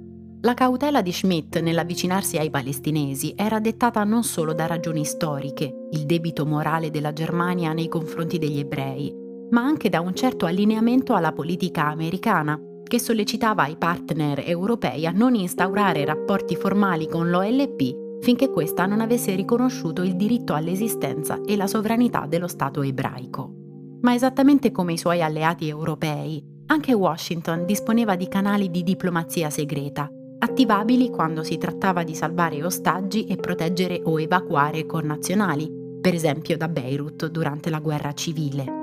La 0.45 0.55
cautela 0.55 1.03
di 1.03 1.13
Schmidt 1.13 1.61
nell'avvicinarsi 1.61 2.37
ai 2.37 2.51
palestinesi 2.51 3.33
era 3.37 3.61
dettata 3.61 4.03
non 4.03 4.25
solo 4.25 4.53
da 4.53 4.67
ragioni 4.67 5.05
storiche, 5.05 5.73
il 5.93 6.05
debito 6.05 6.45
morale 6.45 6.91
della 6.91 7.13
Germania 7.13 7.73
nei 7.73 7.87
confronti 7.87 8.39
degli 8.39 8.59
ebrei, 8.59 9.15
ma 9.51 9.63
anche 9.63 9.89
da 9.89 10.01
un 10.01 10.13
certo 10.17 10.47
allineamento 10.47 11.15
alla 11.15 11.31
politica 11.31 11.87
americana, 11.87 12.61
che 12.83 12.99
sollecitava 12.99 13.69
i 13.69 13.77
partner 13.77 14.43
europei 14.45 15.07
a 15.07 15.13
non 15.13 15.37
instaurare 15.37 16.05
rapporti 16.05 16.57
formali 16.57 17.07
con 17.07 17.31
l'OLP 17.31 18.21
finché 18.21 18.51
questa 18.51 18.85
non 18.87 19.01
avesse 19.01 19.37
riconosciuto 19.37 20.03
il 20.03 20.17
diritto 20.17 20.55
all'esistenza 20.55 21.41
e 21.45 21.55
la 21.55 21.69
sovranità 21.69 22.27
dello 22.27 22.49
Stato 22.49 22.83
ebraico. 22.83 23.53
Ma 24.01 24.13
esattamente 24.13 24.73
come 24.73 24.95
i 24.95 24.99
suoi 24.99 25.23
alleati 25.23 25.69
europei, 25.69 26.45
anche 26.67 26.93
Washington 26.93 27.65
disponeva 27.65 28.17
di 28.17 28.27
canali 28.27 28.71
di 28.71 28.83
diplomazia 28.83 29.51
segreta, 29.51 30.11
attivabili 30.43 31.09
quando 31.09 31.45
si 31.45 31.57
trattava 31.57 32.03
di 32.03 32.17
salvare 32.17 32.65
ostaggi 32.65 33.27
e 33.27 33.37
proteggere 33.37 34.01
o 34.05 34.21
evacuare 34.21 34.87
connazionali, 34.87 35.71
per 36.01 36.15
esempio 36.15 36.57
da 36.57 36.69
Beirut 36.69 37.29
durante 37.29 37.71
la 37.71 37.79
guerra 37.79 38.13
civile. 38.13 38.81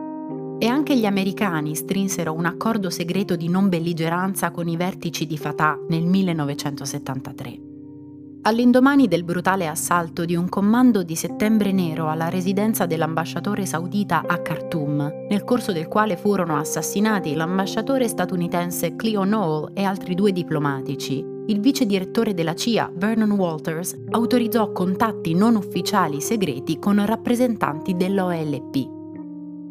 E 0.57 0.67
anche 0.67 0.97
gli 0.97 1.05
americani 1.05 1.75
strinsero 1.75 2.33
un 2.33 2.45
accordo 2.45 2.89
segreto 2.89 3.35
di 3.35 3.49
non 3.49 3.67
belligeranza 3.67 4.51
con 4.51 4.67
i 4.69 4.77
vertici 4.77 5.25
di 5.27 5.37
Fatah 5.37 5.77
nel 5.89 6.05
1973. 6.05 7.67
All'indomani 8.43 9.09
del 9.09 9.25
brutale 9.25 9.67
assalto 9.67 10.23
di 10.23 10.35
un 10.35 10.47
comando 10.47 11.03
di 11.03 11.15
settembre 11.17 11.73
nero 11.73 12.09
alla 12.09 12.29
residenza 12.29 12.85
dell'ambasciatore 12.85 13.65
saudita 13.65 14.23
a 14.25 14.41
Khartoum, 14.41 15.25
nel 15.29 15.43
corso 15.43 15.73
del 15.73 15.89
quale 15.89 16.15
furono 16.15 16.57
assassinati 16.57 17.35
l'ambasciatore 17.35 18.07
statunitense 18.07 18.95
Cleo 18.95 19.23
Knoll 19.23 19.71
e 19.73 19.83
altri 19.83 20.15
due 20.15 20.31
diplomatici, 20.31 21.37
il 21.49 21.59
vice 21.61 21.85
direttore 21.87 22.35
della 22.35 22.53
CIA, 22.53 22.91
Vernon 22.93 23.31
Walters, 23.31 23.97
autorizzò 24.11 24.71
contatti 24.71 25.33
non 25.33 25.55
ufficiali 25.55 26.21
segreti 26.21 26.77
con 26.77 27.03
rappresentanti 27.03 27.95
dell'OLP. 27.95 28.97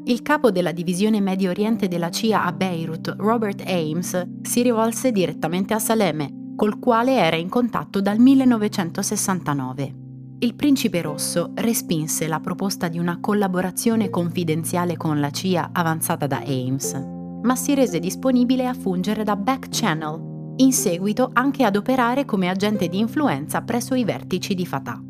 Il 0.05 0.23
capo 0.23 0.51
della 0.51 0.73
divisione 0.73 1.21
Medio 1.21 1.51
Oriente 1.51 1.87
della 1.87 2.11
CIA 2.11 2.45
a 2.45 2.53
Beirut, 2.53 3.15
Robert 3.19 3.63
Ames, 3.65 4.27
si 4.43 4.63
rivolse 4.63 5.13
direttamente 5.13 5.73
a 5.73 5.79
Saleme 5.79 6.53
col 6.57 6.81
quale 6.81 7.15
era 7.15 7.37
in 7.37 7.49
contatto 7.49 8.01
dal 8.01 8.19
1969. 8.19 9.95
Il 10.41 10.57
principe 10.57 11.01
rosso 11.01 11.53
respinse 11.55 12.27
la 12.27 12.41
proposta 12.41 12.89
di 12.89 12.99
una 12.99 13.19
collaborazione 13.21 14.11
confidenziale 14.11 14.97
con 14.97 15.21
la 15.21 15.31
CIA 15.31 15.71
avanzata 15.73 16.27
da 16.27 16.43
Ames, 16.45 16.95
ma 17.43 17.55
si 17.55 17.75
rese 17.75 18.01
disponibile 18.01 18.67
a 18.67 18.75
fungere 18.75 19.23
da 19.23 19.37
back 19.37 19.69
channel, 19.71 20.29
in 20.59 20.73
seguito 20.73 21.31
anche 21.33 21.65
ad 21.65 21.77
operare 21.77 22.25
come 22.25 22.49
agente 22.49 22.89
di 22.89 22.99
influenza 22.99 23.63
presso 23.63 23.95
i 23.95 24.05
vertici 24.05 24.55
di 24.55 24.67
Fatah. 24.67 25.01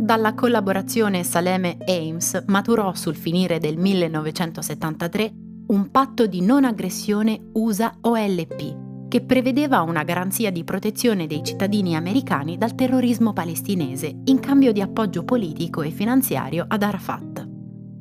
Dalla 0.00 0.34
collaborazione 0.34 1.24
Saleme-Ames 1.24 2.44
maturò 2.46 2.94
sul 2.94 3.16
finire 3.16 3.58
del 3.58 3.76
1973 3.76 5.32
un 5.68 5.90
patto 5.90 6.26
di 6.26 6.40
non 6.40 6.64
aggressione 6.64 7.50
USA-OLP 7.52 8.86
che 9.08 9.22
prevedeva 9.22 9.80
una 9.80 10.04
garanzia 10.04 10.52
di 10.52 10.64
protezione 10.64 11.26
dei 11.26 11.42
cittadini 11.42 11.96
americani 11.96 12.58
dal 12.58 12.74
terrorismo 12.74 13.32
palestinese 13.32 14.20
in 14.24 14.38
cambio 14.38 14.70
di 14.70 14.82
appoggio 14.82 15.24
politico 15.24 15.82
e 15.82 15.90
finanziario 15.90 16.64
ad 16.68 16.82
Arafat. 16.82 17.48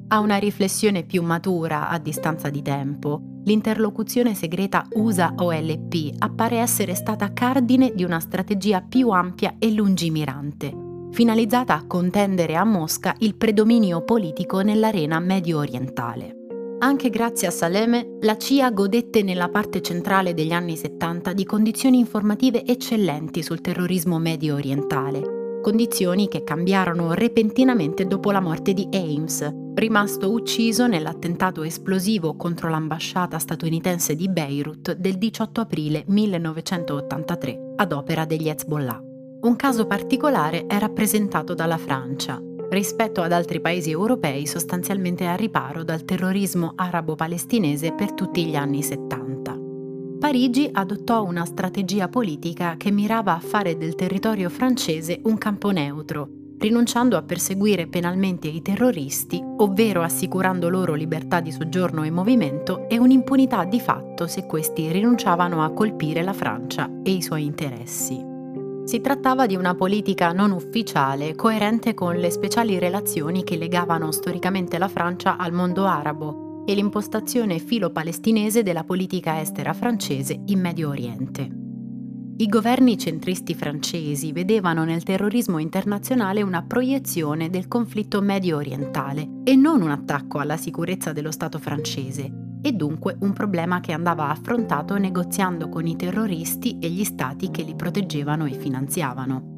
A 0.09 0.19
una 0.19 0.37
riflessione 0.37 1.03
più 1.03 1.23
matura 1.23 1.89
a 1.89 1.97
distanza 1.97 2.49
di 2.49 2.61
tempo, 2.61 3.36
l'interlocuzione 3.47 4.35
segreta 4.35 4.85
USA-OLP 4.91 6.15
appare 6.19 6.57
essere 6.57 6.93
stata 6.95 7.31
cardine 7.31 7.93
di 7.95 8.03
una 8.03 8.19
strategia 8.19 8.81
più 8.81 9.09
ampia 9.09 9.55
e 9.57 9.71
lungimirante, 9.71 10.71
finalizzata 11.11 11.73
a 11.73 11.87
contendere 11.87 12.57
a 12.57 12.65
Mosca 12.65 13.15
il 13.19 13.35
predominio 13.35 14.03
politico 14.03 14.59
nell'arena 14.59 15.19
medio 15.19 15.59
orientale. 15.59 16.35
Anche 16.79 17.09
grazie 17.09 17.47
a 17.47 17.51
Saleme, 17.51 18.17
la 18.21 18.37
CIA 18.37 18.69
godette 18.69 19.23
nella 19.23 19.49
parte 19.49 19.81
centrale 19.81 20.33
degli 20.33 20.51
anni 20.51 20.75
70 20.75 21.31
di 21.33 21.45
condizioni 21.45 21.99
informative 21.99 22.65
eccellenti 22.65 23.41
sul 23.41 23.61
terrorismo 23.61 24.19
medio 24.19 24.55
orientale, 24.55 25.46
condizioni 25.61 26.27
che 26.27 26.43
cambiarono 26.43 27.13
repentinamente 27.13 28.05
dopo 28.05 28.31
la 28.31 28.39
morte 28.39 28.73
di 28.73 28.87
Ames, 28.91 29.47
rimasto 29.75 30.31
ucciso 30.31 30.87
nell'attentato 30.87 31.63
esplosivo 31.63 32.35
contro 32.35 32.69
l'ambasciata 32.69 33.37
statunitense 33.37 34.15
di 34.15 34.27
Beirut 34.29 34.93
del 34.93 35.17
18 35.17 35.61
aprile 35.61 36.03
1983 36.07 37.73
ad 37.75 37.91
opera 37.91 38.25
degli 38.25 38.49
Hezbollah. 38.49 39.01
Un 39.39 39.55
caso 39.55 39.85
particolare 39.85 40.65
è 40.65 40.79
rappresentato 40.79 41.53
dalla 41.53 41.77
Francia, 41.77 42.41
rispetto 42.69 43.21
ad 43.21 43.31
altri 43.31 43.61
paesi 43.61 43.91
europei 43.91 44.45
sostanzialmente 44.45 45.25
a 45.25 45.35
riparo 45.35 45.83
dal 45.83 46.03
terrorismo 46.03 46.73
arabo-palestinese 46.75 47.93
per 47.93 48.13
tutti 48.13 48.45
gli 48.45 48.55
anni 48.55 48.81
70. 48.81 49.26
Parigi 50.27 50.69
adottò 50.69 51.23
una 51.23 51.45
strategia 51.45 52.09
politica 52.09 52.75
che 52.75 52.91
mirava 52.91 53.33
a 53.33 53.39
fare 53.39 53.77
del 53.77 53.95
territorio 53.95 54.49
francese 54.49 55.21
un 55.23 55.37
campo 55.37 55.69
neutro, 55.69 56.27
rinunciando 56.57 57.15
a 57.15 57.21
perseguire 57.21 57.87
penalmente 57.87 58.49
i 58.49 58.61
terroristi, 58.61 59.41
ovvero 59.41 60.01
assicurando 60.01 60.67
loro 60.67 60.95
libertà 60.95 61.39
di 61.39 61.53
soggiorno 61.53 62.03
e 62.03 62.11
movimento 62.11 62.89
e 62.89 62.97
un'impunità 62.97 63.63
di 63.63 63.79
fatto 63.79 64.27
se 64.27 64.45
questi 64.45 64.91
rinunciavano 64.91 65.63
a 65.63 65.71
colpire 65.71 66.21
la 66.23 66.33
Francia 66.33 66.91
e 67.03 67.11
i 67.11 67.21
suoi 67.21 67.45
interessi. 67.45 68.21
Si 68.83 68.99
trattava 68.99 69.45
di 69.45 69.55
una 69.55 69.75
politica 69.75 70.33
non 70.33 70.51
ufficiale, 70.51 71.35
coerente 71.35 71.93
con 71.93 72.17
le 72.17 72.31
speciali 72.31 72.77
relazioni 72.79 73.45
che 73.45 73.55
legavano 73.55 74.11
storicamente 74.11 74.77
la 74.77 74.89
Francia 74.89 75.37
al 75.37 75.53
mondo 75.53 75.85
arabo 75.85 76.46
e 76.69 76.75
l'impostazione 76.75 77.59
filo-palestinese 77.59 78.61
della 78.61 78.83
politica 78.83 79.39
estera 79.39 79.71
francese 79.71 80.37
in 80.47 80.59
Medio 80.59 80.89
Oriente. 80.89 81.49
I 82.39 82.45
governi 82.47 82.97
centristi 82.97 83.55
francesi 83.55 84.33
vedevano 84.33 84.83
nel 84.83 85.01
terrorismo 85.01 85.59
internazionale 85.59 86.41
una 86.41 86.63
proiezione 86.63 87.49
del 87.49 87.69
conflitto 87.69 88.19
medio 88.21 88.57
orientale 88.57 89.27
e 89.45 89.55
non 89.55 89.81
un 89.81 89.91
attacco 89.91 90.39
alla 90.39 90.57
sicurezza 90.57 91.13
dello 91.13 91.31
Stato 91.31 91.57
francese, 91.57 92.29
e 92.61 92.73
dunque 92.73 93.15
un 93.21 93.31
problema 93.31 93.79
che 93.79 93.93
andava 93.93 94.27
affrontato 94.27 94.97
negoziando 94.97 95.69
con 95.69 95.87
i 95.87 95.95
terroristi 95.95 96.79
e 96.79 96.89
gli 96.89 97.05
stati 97.05 97.49
che 97.49 97.61
li 97.61 97.75
proteggevano 97.75 98.45
e 98.45 98.51
finanziavano. 98.51 99.56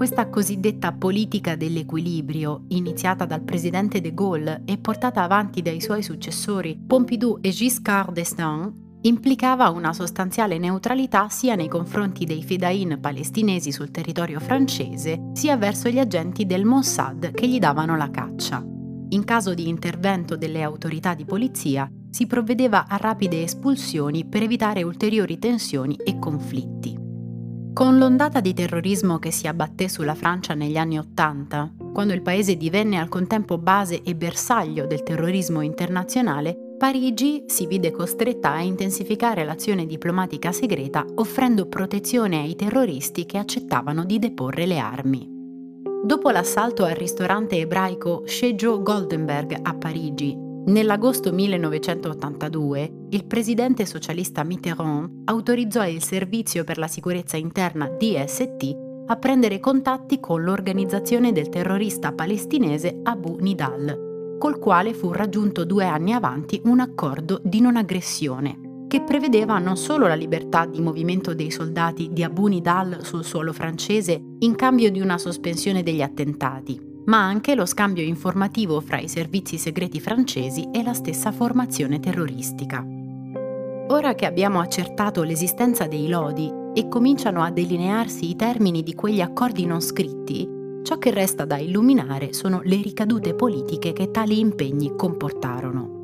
Questa 0.00 0.30
cosiddetta 0.30 0.92
politica 0.92 1.56
dell'equilibrio, 1.56 2.62
iniziata 2.68 3.26
dal 3.26 3.42
presidente 3.42 4.00
de 4.00 4.14
Gaulle 4.14 4.62
e 4.64 4.78
portata 4.78 5.22
avanti 5.22 5.60
dai 5.60 5.78
suoi 5.82 6.02
successori 6.02 6.80
Pompidou 6.86 7.36
e 7.42 7.50
Giscard 7.50 8.14
d'Estaing, 8.14 8.72
implicava 9.02 9.68
una 9.68 9.92
sostanziale 9.92 10.56
neutralità 10.56 11.28
sia 11.28 11.54
nei 11.54 11.68
confronti 11.68 12.24
dei 12.24 12.42
fedain 12.42 12.96
palestinesi 12.98 13.72
sul 13.72 13.90
territorio 13.90 14.40
francese, 14.40 15.32
sia 15.34 15.58
verso 15.58 15.90
gli 15.90 15.98
agenti 15.98 16.46
del 16.46 16.64
Mossad 16.64 17.32
che 17.32 17.46
gli 17.46 17.58
davano 17.58 17.94
la 17.94 18.08
caccia. 18.08 18.64
In 19.10 19.24
caso 19.24 19.52
di 19.52 19.68
intervento 19.68 20.34
delle 20.34 20.62
autorità 20.62 21.12
di 21.12 21.26
polizia, 21.26 21.86
si 22.08 22.26
provvedeva 22.26 22.86
a 22.88 22.96
rapide 22.96 23.42
espulsioni 23.42 24.24
per 24.24 24.44
evitare 24.44 24.82
ulteriori 24.82 25.38
tensioni 25.38 25.94
e 25.96 26.18
conflitti. 26.18 26.99
Con 27.72 27.98
l'ondata 27.98 28.40
di 28.40 28.52
terrorismo 28.52 29.18
che 29.18 29.30
si 29.30 29.46
abbatté 29.46 29.88
sulla 29.88 30.14
Francia 30.14 30.54
negli 30.54 30.76
anni 30.76 30.98
Ottanta, 30.98 31.72
quando 31.92 32.12
il 32.12 32.20
paese 32.20 32.56
divenne 32.56 32.98
al 32.98 33.08
contempo 33.08 33.58
base 33.58 34.02
e 34.02 34.14
bersaglio 34.14 34.86
del 34.86 35.02
terrorismo 35.02 35.60
internazionale, 35.60 36.74
Parigi 36.76 37.44
si 37.46 37.66
vide 37.66 37.90
costretta 37.90 38.52
a 38.52 38.60
intensificare 38.60 39.44
l'azione 39.44 39.86
diplomatica 39.86 40.50
segreta 40.50 41.04
offrendo 41.16 41.66
protezione 41.66 42.38
ai 42.38 42.56
terroristi 42.56 43.24
che 43.24 43.38
accettavano 43.38 44.04
di 44.04 44.18
deporre 44.18 44.66
le 44.66 44.78
armi. 44.78 45.28
Dopo 46.04 46.30
l'assalto 46.30 46.84
al 46.84 46.94
ristorante 46.94 47.58
ebraico 47.58 48.22
Chez 48.24 48.54
Joe 48.54 48.82
Goldenberg 48.82 49.58
a 49.62 49.74
Parigi 49.74 50.48
Nell'agosto 50.70 51.32
1982 51.32 53.06
il 53.10 53.24
presidente 53.24 53.84
socialista 53.86 54.44
Mitterrand 54.44 55.22
autorizzò 55.24 55.84
il 55.84 56.00
Servizio 56.00 56.62
per 56.62 56.78
la 56.78 56.86
sicurezza 56.86 57.36
interna 57.36 57.88
DST 57.88 58.76
a 59.06 59.16
prendere 59.16 59.58
contatti 59.58 60.20
con 60.20 60.44
l'organizzazione 60.44 61.32
del 61.32 61.48
terrorista 61.48 62.12
palestinese 62.12 63.00
Abu 63.02 63.38
Nidal, 63.40 64.36
col 64.38 64.60
quale 64.60 64.94
fu 64.94 65.10
raggiunto 65.10 65.64
due 65.64 65.86
anni 65.86 66.12
avanti 66.12 66.60
un 66.66 66.78
accordo 66.78 67.40
di 67.42 67.60
non 67.60 67.76
aggressione, 67.76 68.86
che 68.86 69.02
prevedeva 69.02 69.58
non 69.58 69.76
solo 69.76 70.06
la 70.06 70.14
libertà 70.14 70.66
di 70.66 70.80
movimento 70.80 71.34
dei 71.34 71.50
soldati 71.50 72.10
di 72.12 72.22
Abu 72.22 72.46
Nidal 72.46 73.04
sul 73.04 73.24
suolo 73.24 73.52
francese 73.52 74.22
in 74.38 74.54
cambio 74.54 74.92
di 74.92 75.00
una 75.00 75.18
sospensione 75.18 75.82
degli 75.82 76.00
attentati, 76.00 76.89
ma 77.10 77.24
anche 77.24 77.56
lo 77.56 77.66
scambio 77.66 78.04
informativo 78.04 78.80
fra 78.80 79.00
i 79.00 79.08
servizi 79.08 79.58
segreti 79.58 79.98
francesi 79.98 80.68
e 80.72 80.84
la 80.84 80.94
stessa 80.94 81.32
formazione 81.32 81.98
terroristica. 81.98 82.86
Ora 83.88 84.14
che 84.14 84.26
abbiamo 84.26 84.60
accertato 84.60 85.24
l'esistenza 85.24 85.88
dei 85.88 86.06
lodi 86.06 86.48
e 86.72 86.86
cominciano 86.86 87.42
a 87.42 87.50
delinearsi 87.50 88.30
i 88.30 88.36
termini 88.36 88.84
di 88.84 88.94
quegli 88.94 89.20
accordi 89.20 89.66
non 89.66 89.80
scritti, 89.80 90.48
ciò 90.84 90.98
che 90.98 91.10
resta 91.10 91.44
da 91.44 91.58
illuminare 91.58 92.32
sono 92.32 92.60
le 92.62 92.76
ricadute 92.76 93.34
politiche 93.34 93.92
che 93.92 94.12
tali 94.12 94.38
impegni 94.38 94.94
comportarono. 94.94 95.98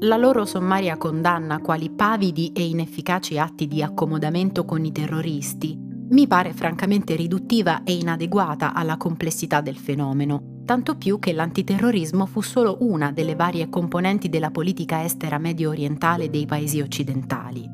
la 0.00 0.16
loro 0.16 0.44
sommaria 0.44 0.96
condanna 0.96 1.60
quali 1.60 1.88
pavidi 1.88 2.50
e 2.52 2.66
inefficaci 2.66 3.38
atti 3.38 3.68
di 3.68 3.84
accomodamento 3.84 4.64
con 4.64 4.84
i 4.84 4.90
terroristi 4.90 5.90
mi 6.12 6.26
pare 6.26 6.52
francamente 6.52 7.16
riduttiva 7.16 7.84
e 7.84 7.94
inadeguata 7.94 8.74
alla 8.74 8.98
complessità 8.98 9.62
del 9.62 9.78
fenomeno, 9.78 10.60
tanto 10.66 10.96
più 10.96 11.18
che 11.18 11.32
l'antiterrorismo 11.32 12.26
fu 12.26 12.42
solo 12.42 12.76
una 12.80 13.12
delle 13.12 13.34
varie 13.34 13.70
componenti 13.70 14.28
della 14.28 14.50
politica 14.50 15.04
estera 15.04 15.38
medio 15.38 15.70
orientale 15.70 16.28
dei 16.28 16.44
paesi 16.44 16.80
occidentali. 16.80 17.66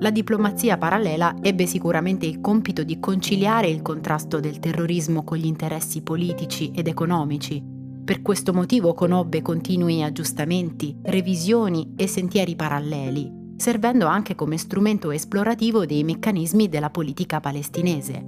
La 0.00 0.10
diplomazia 0.10 0.78
parallela 0.78 1.36
ebbe 1.42 1.66
sicuramente 1.66 2.24
il 2.24 2.40
compito 2.40 2.84
di 2.84 2.98
conciliare 2.98 3.68
il 3.68 3.82
contrasto 3.82 4.40
del 4.40 4.58
terrorismo 4.58 5.22
con 5.22 5.36
gli 5.36 5.46
interessi 5.46 6.00
politici 6.00 6.72
ed 6.74 6.88
economici. 6.88 7.62
Per 8.04 8.22
questo 8.22 8.54
motivo 8.54 8.94
conobbe 8.94 9.42
continui 9.42 10.02
aggiustamenti, 10.02 10.96
revisioni 11.02 11.92
e 11.96 12.08
sentieri 12.08 12.56
paralleli, 12.56 13.41
servendo 13.62 14.06
anche 14.06 14.34
come 14.34 14.56
strumento 14.56 15.12
esplorativo 15.12 15.86
dei 15.86 16.02
meccanismi 16.02 16.68
della 16.68 16.90
politica 16.90 17.38
palestinese. 17.38 18.26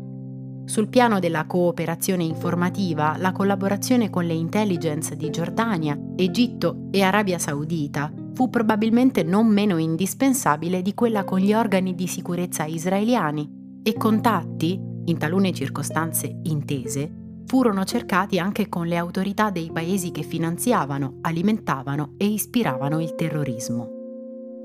Sul 0.64 0.86
piano 0.86 1.18
della 1.18 1.44
cooperazione 1.46 2.22
informativa, 2.22 3.16
la 3.18 3.32
collaborazione 3.32 4.10
con 4.10 4.26
le 4.26 4.34
intelligence 4.34 5.16
di 5.16 5.30
Giordania, 5.30 5.98
Egitto 6.14 6.86
e 6.92 7.02
Arabia 7.02 7.40
Saudita 7.40 8.12
fu 8.32 8.48
probabilmente 8.48 9.24
non 9.24 9.48
meno 9.48 9.78
indispensabile 9.78 10.82
di 10.82 10.94
quella 10.94 11.24
con 11.24 11.40
gli 11.40 11.52
organi 11.52 11.96
di 11.96 12.06
sicurezza 12.06 12.62
israeliani 12.66 13.80
e 13.82 13.94
contatti, 13.94 14.80
in 15.06 15.18
talune 15.18 15.52
circostanze 15.52 16.32
intese, 16.44 17.12
furono 17.46 17.82
cercati 17.84 18.38
anche 18.38 18.68
con 18.68 18.86
le 18.86 18.98
autorità 18.98 19.50
dei 19.50 19.72
paesi 19.72 20.12
che 20.12 20.22
finanziavano, 20.22 21.18
alimentavano 21.22 22.14
e 22.18 22.26
ispiravano 22.26 23.02
il 23.02 23.16
terrorismo. 23.16 23.93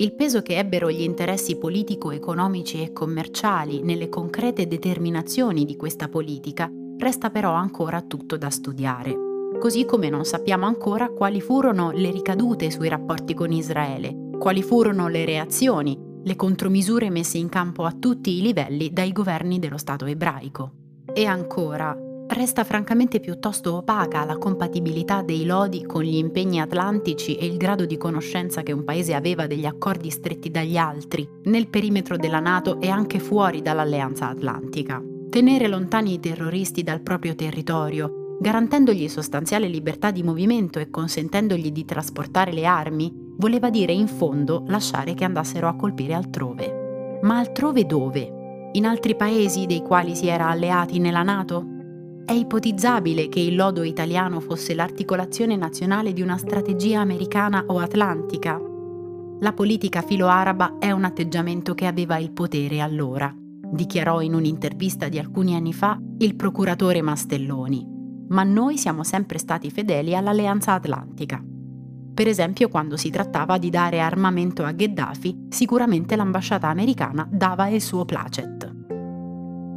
Il 0.02 0.14
peso 0.14 0.42
che 0.42 0.58
ebbero 0.58 0.90
gli 0.90 1.02
interessi 1.02 1.58
politico-economici 1.58 2.82
e 2.82 2.94
commerciali 2.94 3.82
nelle 3.84 4.08
concrete 4.08 4.66
determinazioni 4.66 5.66
di 5.66 5.76
questa 5.76 6.08
politica 6.08 6.72
resta 6.98 7.30
però 7.30 7.52
ancora 7.52 8.02
tutto 8.02 8.38
da 8.38 8.50
studiare. 8.50 9.14
Così 9.60 9.84
come 9.84 10.08
non 10.08 10.24
sappiamo 10.24 10.66
ancora 10.66 11.10
quali 11.10 11.42
furono 11.42 11.92
le 11.92 12.12
ricadute 12.12 12.72
sui 12.72 12.88
rapporti 12.88 13.34
con 13.34 13.52
Israele, 13.52 14.30
quali 14.40 14.64
furono 14.64 15.10
le 15.10 15.26
reazioni, 15.26 16.00
le 16.24 16.36
contromisure 16.38 17.10
messe 17.10 17.38
in 17.38 17.50
campo 17.50 17.84
a 17.84 17.92
tutti 17.92 18.38
i 18.38 18.42
livelli 18.42 18.94
dai 18.94 19.12
governi 19.12 19.60
dello 19.60 19.78
Stato 19.78 20.06
ebraico. 20.06 20.72
E 21.12 21.26
ancora, 21.26 21.94
resta 22.30 22.64
francamente 22.64 23.20
piuttosto 23.20 23.76
opaca 23.76 24.24
la 24.24 24.38
compatibilità 24.38 25.22
dei 25.22 25.46
lodi 25.46 25.84
con 25.86 26.04
gli 26.04 26.16
impegni 26.16 26.60
atlantici 26.60 27.36
e 27.36 27.46
il 27.46 27.58
grado 27.58 27.86
di 27.86 27.98
conoscenza 27.98 28.62
che 28.62 28.72
un 28.72 28.84
paese 28.84 29.14
aveva 29.14 29.48
degli 29.48 29.66
accordi 29.66 30.10
stretti 30.10 30.52
dagli 30.52 30.78
altri, 30.78 31.28
nel 31.44 31.68
perimetro 31.68 32.18
della 32.18 32.40
Nato 32.40 32.80
e 32.80 32.90
anche 32.90 33.20
fuori 33.20 33.62
dall'Alleanza 33.62 34.28
Atlantica. 34.28 35.02
Tenere 35.30 35.68
lontani 35.68 36.14
i 36.14 36.20
terroristi 36.20 36.84
dal 36.84 37.02
proprio 37.02 37.36
territorio, 37.36 38.38
garantendogli 38.40 39.08
sostanziale 39.08 39.68
libertà 39.68 40.12
di 40.12 40.24
movimento 40.24 40.80
e 40.80 40.90
consentendogli 40.90 41.72
di 41.72 41.86
trasportare 41.86 42.52
le 42.52 42.66
armi, 42.66 43.12
voleva 43.38 43.70
dire 43.70 43.94
in 43.94 44.08
fondo 44.08 44.64
lasciare 44.68 45.14
che 45.14 45.24
andassero 45.24 45.68
a 45.68 45.76
colpire 45.76 46.14
altrove. 46.14 47.20
Ma 47.22 47.40
altrove 47.40 47.86
dove? 47.86 48.70
In 48.74 48.86
altri 48.86 49.16
paesi 49.16 49.66
dei 49.66 49.82
quali 49.82 50.16
si 50.16 50.28
era 50.28 50.48
alleati 50.48 51.00
nella 51.00 51.24
Nato? 51.24 51.78
È 52.30 52.34
ipotizzabile 52.34 53.28
che 53.28 53.40
il 53.40 53.56
lodo 53.56 53.82
italiano 53.82 54.40
fosse 54.40 54.76
l'articolazione 54.76 55.56
nazionale 55.56 56.14
di 56.14 56.22
una 56.22 56.38
strategia 56.38 57.00
americana 57.00 57.64
o 57.66 57.80
atlantica. 57.80 58.62
La 59.40 59.52
politica 59.52 60.04
filo-araba 60.04 60.78
è 60.78 60.92
un 60.92 61.06
atteggiamento 61.06 61.74
che 61.74 61.88
aveva 61.88 62.20
il 62.20 62.32
potere 62.32 62.82
allora, 62.82 63.34
dichiarò 63.36 64.22
in 64.22 64.36
un'intervista 64.36 65.10
di 65.10 65.18
alcuni 65.18 65.56
anni 65.56 65.74
fa 65.74 66.00
il 66.20 66.36
procuratore 66.36 67.02
Mastelloni. 67.02 67.84
Ma 68.28 68.44
noi 68.44 68.78
siamo 68.78 69.04
sempre 69.04 69.40
stati 69.40 69.72
fedeli 69.72 70.16
all'Alleanza 70.16 70.74
Atlantica. 70.74 71.44
Per 72.14 72.28
esempio, 72.28 72.70
quando 72.70 72.96
si 72.96 73.10
trattava 73.10 73.58
di 73.58 73.72
dare 73.72 74.02
armamento 74.02 74.64
a 74.64 74.72
Gheddafi, 74.72 75.48
sicuramente 75.50 76.16
l'ambasciata 76.16 76.68
americana 76.68 77.28
dava 77.28 77.70
il 77.70 77.82
suo 77.82 78.06
placet. 78.06 78.59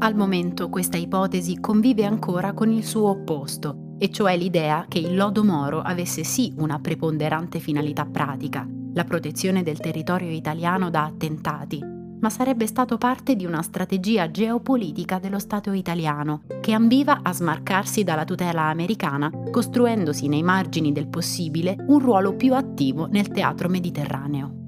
Al 0.02 0.16
momento 0.16 0.68
questa 0.68 0.96
ipotesi 0.96 1.60
convive 1.60 2.04
ancora 2.04 2.54
con 2.54 2.72
il 2.72 2.84
suo 2.84 3.10
opposto, 3.10 3.94
e 3.98 4.10
cioè 4.10 4.36
l'idea 4.36 4.86
che 4.88 4.98
il 4.98 5.14
lodo 5.14 5.44
Moro 5.44 5.80
avesse 5.80 6.24
sì 6.24 6.52
una 6.56 6.80
preponderante 6.80 7.60
finalità 7.60 8.04
pratica, 8.04 8.66
la 8.94 9.04
protezione 9.04 9.62
del 9.62 9.78
territorio 9.78 10.28
italiano 10.28 10.90
da 10.90 11.04
attentati, 11.04 11.80
ma 12.18 12.30
sarebbe 12.30 12.66
stato 12.66 12.98
parte 12.98 13.36
di 13.36 13.46
una 13.46 13.62
strategia 13.62 14.28
geopolitica 14.28 15.20
dello 15.20 15.38
Stato 15.38 15.70
italiano, 15.70 16.42
che 16.60 16.72
ambiva 16.72 17.20
a 17.22 17.32
smarcarsi 17.32 18.02
dalla 18.02 18.24
tutela 18.24 18.62
americana, 18.62 19.30
costruendosi 19.52 20.26
nei 20.26 20.42
margini 20.42 20.90
del 20.90 21.06
possibile 21.06 21.76
un 21.86 22.00
ruolo 22.00 22.34
più 22.34 22.54
attivo 22.54 23.06
nel 23.06 23.28
teatro 23.28 23.68
mediterraneo. 23.68 24.61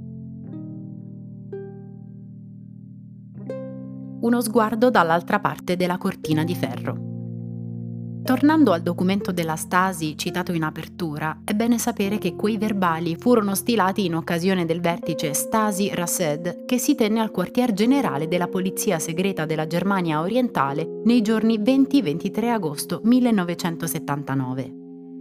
Uno 4.24 4.40
sguardo 4.40 4.90
dall'altra 4.90 5.38
parte 5.38 5.76
della 5.76 5.98
cortina 5.98 6.44
di 6.44 6.54
ferro. 6.54 7.12
Tornando 8.24 8.72
al 8.72 8.80
documento 8.80 9.32
della 9.32 9.54
Stasi 9.54 10.16
citato 10.16 10.52
in 10.52 10.62
apertura, 10.62 11.42
è 11.44 11.52
bene 11.52 11.76
sapere 11.76 12.16
che 12.16 12.34
quei 12.34 12.56
verbali 12.56 13.16
furono 13.16 13.54
stilati 13.54 14.06
in 14.06 14.14
occasione 14.14 14.64
del 14.64 14.80
vertice 14.80 15.34
Stasi-Rased 15.34 16.64
che 16.64 16.78
si 16.78 16.94
tenne 16.94 17.20
al 17.20 17.30
quartier 17.30 17.74
generale 17.74 18.26
della 18.26 18.48
Polizia 18.48 18.98
Segreta 18.98 19.44
della 19.44 19.66
Germania 19.66 20.20
orientale 20.20 21.02
nei 21.04 21.20
giorni 21.20 21.58
20-23 21.58 22.48
agosto 22.48 23.00
1979. 23.04 24.72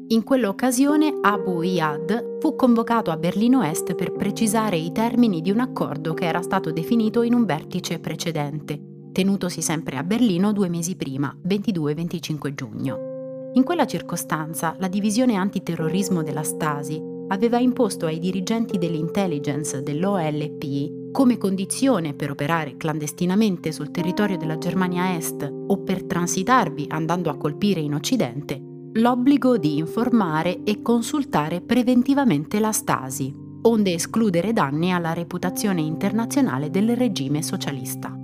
In 0.07 0.23
quell'occasione 0.23 1.17
Abu 1.21 1.61
Iyad 1.61 2.39
fu 2.39 2.55
convocato 2.55 3.11
a 3.11 3.17
Berlino 3.17 3.63
Est 3.63 3.95
per 3.95 4.13
precisare 4.13 4.77
i 4.77 4.93
termini 4.93 5.41
di 5.41 5.51
un 5.51 5.59
accordo 5.59 6.13
che 6.13 6.25
era 6.25 6.41
stato 6.41 6.71
definito 6.71 7.21
in 7.21 7.33
un 7.33 7.43
vertice 7.43 7.99
precedente, 7.99 8.91
tenutosi 9.13 9.61
sempre 9.61 9.95
a 9.95 10.03
Berlino 10.03 10.51
due 10.51 10.67
mesi 10.67 10.97
prima, 10.97 11.33
22-25 11.47 12.53
giugno. 12.53 13.51
In 13.53 13.63
quella 13.63 13.85
circostanza, 13.85 14.75
la 14.79 14.89
divisione 14.89 15.35
antiterrorismo 15.35 16.23
della 16.23 16.43
Stasi 16.43 17.01
aveva 17.29 17.59
imposto 17.59 18.05
ai 18.05 18.19
dirigenti 18.19 18.77
dell'intelligence 18.77 19.81
dell'OLP 19.81 21.11
come 21.11 21.37
condizione 21.37 22.13
per 22.15 22.31
operare 22.31 22.75
clandestinamente 22.75 23.71
sul 23.71 23.91
territorio 23.91 24.35
della 24.35 24.57
Germania 24.57 25.15
Est 25.15 25.47
o 25.67 25.77
per 25.77 26.03
transitarvi 26.03 26.87
andando 26.89 27.29
a 27.29 27.37
colpire 27.37 27.79
in 27.79 27.93
Occidente 27.93 28.59
l'obbligo 28.93 29.57
di 29.57 29.77
informare 29.77 30.63
e 30.63 30.81
consultare 30.81 31.61
preventivamente 31.61 32.59
la 32.59 32.71
Stasi, 32.71 33.33
onde 33.63 33.93
escludere 33.93 34.53
danni 34.53 34.91
alla 34.91 35.13
reputazione 35.13 35.81
internazionale 35.81 36.69
del 36.69 36.95
regime 36.95 37.41
socialista. 37.41 38.22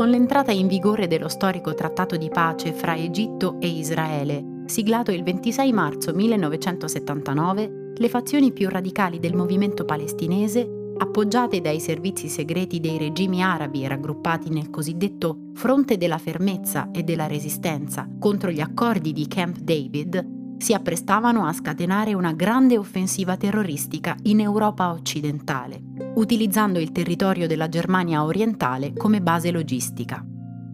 Con 0.00 0.08
l'entrata 0.08 0.50
in 0.50 0.66
vigore 0.66 1.08
dello 1.08 1.28
storico 1.28 1.74
trattato 1.74 2.16
di 2.16 2.30
pace 2.30 2.72
fra 2.72 2.96
Egitto 2.96 3.60
e 3.60 3.68
Israele, 3.68 4.62
siglato 4.64 5.10
il 5.10 5.22
26 5.22 5.72
marzo 5.74 6.14
1979, 6.14 7.92
le 7.96 8.08
fazioni 8.08 8.50
più 8.50 8.70
radicali 8.70 9.18
del 9.18 9.36
movimento 9.36 9.84
palestinese, 9.84 10.94
appoggiate 10.96 11.60
dai 11.60 11.80
servizi 11.80 12.28
segreti 12.28 12.80
dei 12.80 12.96
regimi 12.96 13.42
arabi 13.42 13.86
raggruppati 13.86 14.48
nel 14.48 14.70
cosiddetto 14.70 15.50
Fronte 15.52 15.98
della 15.98 16.16
Fermezza 16.16 16.88
e 16.90 17.02
della 17.02 17.26
Resistenza 17.26 18.08
contro 18.18 18.50
gli 18.50 18.60
accordi 18.60 19.12
di 19.12 19.28
Camp 19.28 19.58
David, 19.58 20.56
si 20.56 20.72
apprestavano 20.72 21.44
a 21.44 21.52
scatenare 21.52 22.14
una 22.14 22.32
grande 22.32 22.78
offensiva 22.78 23.36
terroristica 23.36 24.16
in 24.22 24.40
Europa 24.40 24.92
occidentale, 24.92 25.89
utilizzando 26.20 26.78
il 26.78 26.92
territorio 26.92 27.46
della 27.46 27.68
Germania 27.68 28.24
orientale 28.24 28.92
come 28.92 29.22
base 29.22 29.50
logistica. 29.50 30.24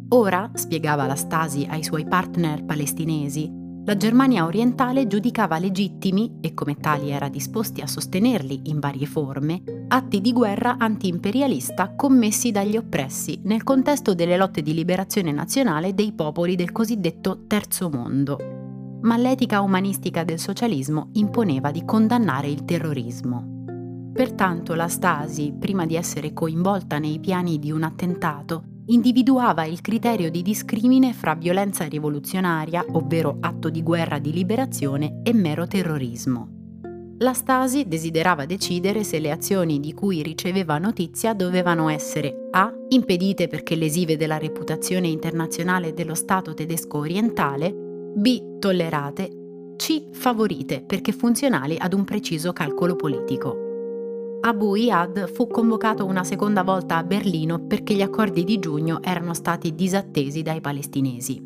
Ora, 0.09 0.51
spiegava 0.55 1.07
la 1.07 1.15
Stasi 1.15 1.67
ai 1.69 1.85
suoi 1.85 2.05
partner 2.05 2.65
palestinesi, 2.65 3.65
la 3.85 3.97
Germania 3.97 4.45
orientale 4.45 5.07
giudicava 5.07 5.59
legittimi, 5.59 6.39
e 6.41 6.55
come 6.55 6.75
tali 6.75 7.11
era 7.11 7.29
disposti 7.29 7.81
a 7.81 7.87
sostenerli 7.87 8.63
in 8.65 8.81
varie 8.81 9.07
forme, 9.07 9.63
atti 9.89 10.21
di 10.21 10.33
guerra 10.33 10.77
anti-imperialista 10.79 11.95
commessi 11.95 12.51
dagli 12.51 12.77
oppressi 12.77 13.41
nel 13.45 13.63
contesto 13.63 14.15
delle 14.15 14.37
lotte 14.37 14.63
di 14.63 14.75
liberazione 14.75 15.31
nazionale 15.31 15.95
dei 15.95 16.13
popoli 16.13 16.57
del 16.57 16.73
cosiddetto 16.73 17.45
Terzo 17.47 17.89
Mondo 17.89 18.55
ma 19.03 19.17
l'etica 19.17 19.61
umanistica 19.61 20.25
del 20.25 20.41
socialismo 20.41 21.11
imponeva 21.13 21.71
di 21.71 21.85
condannare 21.85 22.49
il 22.49 22.65
terrorismo. 22.65 23.56
Pertanto 24.17 24.75
la 24.75 24.89
Stasi, 24.89 25.53
prima 25.53 25.85
di 25.85 25.95
essere 25.95 26.33
coinvolta 26.33 26.99
nei 26.99 27.21
piani 27.21 27.59
di 27.59 27.71
un 27.71 27.83
attentato, 27.83 28.65
individuava 28.87 29.67
il 29.67 29.83
criterio 29.83 30.31
di 30.31 30.41
discrimine 30.41 31.13
fra 31.13 31.35
violenza 31.35 31.85
rivoluzionaria, 31.85 32.83
ovvero 32.93 33.37
atto 33.41 33.69
di 33.69 33.83
guerra 33.83 34.19
di 34.19 34.33
liberazione, 34.33 35.21
e 35.23 35.35
mero 35.35 35.67
terrorismo. 35.67 36.49
La 37.19 37.35
Stasi 37.35 37.87
desiderava 37.87 38.47
decidere 38.47 39.05
se 39.05 39.19
le 39.19 39.31
azioni 39.31 39.81
di 39.81 39.93
cui 39.93 40.23
riceveva 40.23 40.79
notizia 40.79 41.35
dovevano 41.35 41.91
essere 41.91 42.49
A. 42.53 42.73
impedite 42.89 43.49
perché 43.49 43.75
lesive 43.75 44.17
della 44.17 44.39
reputazione 44.39 45.09
internazionale 45.09 45.93
dello 45.93 46.15
Stato 46.15 46.55
tedesco 46.55 46.97
orientale, 46.97 47.71
B. 48.15 48.59
tollerate, 48.61 49.75
C. 49.77 50.09
favorite 50.13 50.83
perché 50.87 51.13
funzionali 51.13 51.77
ad 51.79 51.93
un 51.93 52.05
preciso 52.05 52.55
calcolo 52.55 52.97
politico. 52.97 53.66
Abu 54.47 54.77
Iyad 54.77 55.29
fu 55.33 55.49
convocato 55.49 56.05
una 56.05 56.23
seconda 56.23 56.63
volta 56.63 56.99
a 56.99 57.03
Berlino 57.03 57.67
perché 57.67 57.95
gli 57.95 58.01
accordi 58.01 58.45
di 58.45 58.61
giugno 58.61 59.03
erano 59.03 59.35
stati 59.35 59.75
disattesi 59.75 60.43
dai 60.43 60.61
palestinesi. 60.61 61.43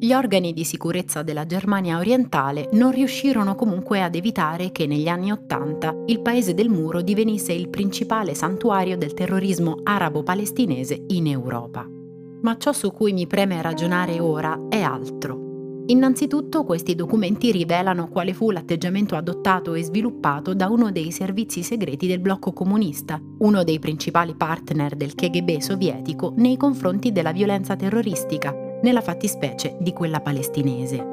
Gli 0.00 0.12
organi 0.12 0.52
di 0.52 0.64
sicurezza 0.64 1.22
della 1.22 1.46
Germania 1.46 1.98
orientale 1.98 2.68
non 2.72 2.90
riuscirono 2.90 3.54
comunque 3.54 4.02
ad 4.02 4.16
evitare 4.16 4.72
che 4.72 4.88
negli 4.88 5.06
anni 5.06 5.30
Ottanta 5.30 5.94
il 6.06 6.20
paese 6.20 6.52
del 6.52 6.68
muro 6.68 7.00
divenisse 7.00 7.52
il 7.52 7.68
principale 7.68 8.34
santuario 8.34 8.96
del 8.98 9.14
terrorismo 9.14 9.78
arabo-palestinese 9.84 11.04
in 11.10 11.28
Europa. 11.28 11.88
Ma 12.40 12.56
ciò 12.58 12.72
su 12.72 12.90
cui 12.90 13.12
mi 13.12 13.28
preme 13.28 13.62
ragionare 13.62 14.18
ora 14.18 14.66
è 14.68 14.80
altro. 14.80 15.51
Innanzitutto 15.92 16.64
questi 16.64 16.94
documenti 16.94 17.52
rivelano 17.52 18.08
quale 18.08 18.32
fu 18.32 18.50
l'atteggiamento 18.50 19.14
adottato 19.14 19.74
e 19.74 19.82
sviluppato 19.84 20.54
da 20.54 20.70
uno 20.70 20.90
dei 20.90 21.10
servizi 21.10 21.62
segreti 21.62 22.06
del 22.06 22.18
blocco 22.18 22.54
comunista, 22.54 23.20
uno 23.40 23.62
dei 23.62 23.78
principali 23.78 24.34
partner 24.34 24.96
del 24.96 25.14
KGB 25.14 25.58
sovietico 25.58 26.32
nei 26.38 26.56
confronti 26.56 27.12
della 27.12 27.32
violenza 27.32 27.76
terroristica, 27.76 28.54
nella 28.80 29.02
fattispecie 29.02 29.76
di 29.80 29.92
quella 29.92 30.20
palestinese. 30.20 31.10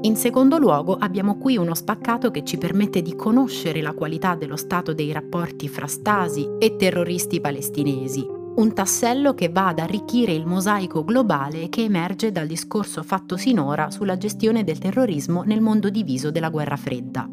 In 0.00 0.16
secondo 0.16 0.56
luogo 0.56 0.96
abbiamo 0.98 1.36
qui 1.36 1.58
uno 1.58 1.74
spaccato 1.74 2.30
che 2.30 2.44
ci 2.44 2.56
permette 2.56 3.02
di 3.02 3.14
conoscere 3.14 3.82
la 3.82 3.92
qualità 3.92 4.36
dello 4.36 4.56
stato 4.56 4.94
dei 4.94 5.12
rapporti 5.12 5.68
fra 5.68 5.86
Stasi 5.86 6.48
e 6.58 6.76
terroristi 6.76 7.42
palestinesi, 7.42 8.37
un 8.58 8.74
tassello 8.74 9.34
che 9.34 9.50
va 9.50 9.68
ad 9.68 9.78
arricchire 9.78 10.32
il 10.32 10.44
mosaico 10.44 11.04
globale 11.04 11.68
che 11.68 11.84
emerge 11.84 12.32
dal 12.32 12.48
discorso 12.48 13.04
fatto 13.04 13.36
sinora 13.36 13.90
sulla 13.90 14.16
gestione 14.16 14.64
del 14.64 14.78
terrorismo 14.78 15.42
nel 15.42 15.60
mondo 15.60 15.90
diviso 15.90 16.32
della 16.32 16.50
guerra 16.50 16.76
fredda 16.76 17.28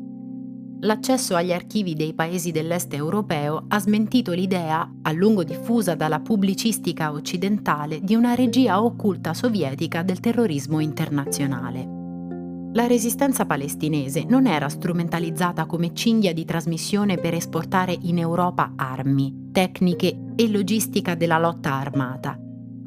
l'accesso 0.81 1.35
agli 1.35 1.51
archivi 1.51 1.95
dei 1.95 2.13
paesi 2.13 2.51
dell'est 2.51 2.93
europeo 2.93 3.65
ha 3.69 3.79
smentito 3.79 4.33
l'idea, 4.33 4.87
a 5.01 5.11
lungo 5.13 5.43
diffusa 5.43 5.95
dalla 5.95 6.19
pubblicistica 6.19 7.11
occidentale, 7.11 8.01
di 8.01 8.13
una 8.13 8.35
regia 8.35 8.83
occulta 8.83 9.33
sovietica 9.33 10.03
del 10.03 10.19
terrorismo 10.19 10.79
internazionale. 10.79 12.69
La 12.73 12.85
resistenza 12.85 13.47
palestinese 13.47 14.25
non 14.27 14.45
era 14.45 14.69
strumentalizzata 14.69 15.65
come 15.65 15.91
cinghia 15.93 16.33
di 16.33 16.45
trasmissione 16.45 17.17
per 17.17 17.33
esportare 17.33 17.97
in 18.01 18.19
Europa 18.19 18.73
armi, 18.75 19.44
tecniche 19.55 20.33
e 20.35 20.49
logistica 20.49 21.15
della 21.15 21.37
lotta 21.37 21.71
armata. 21.75 22.37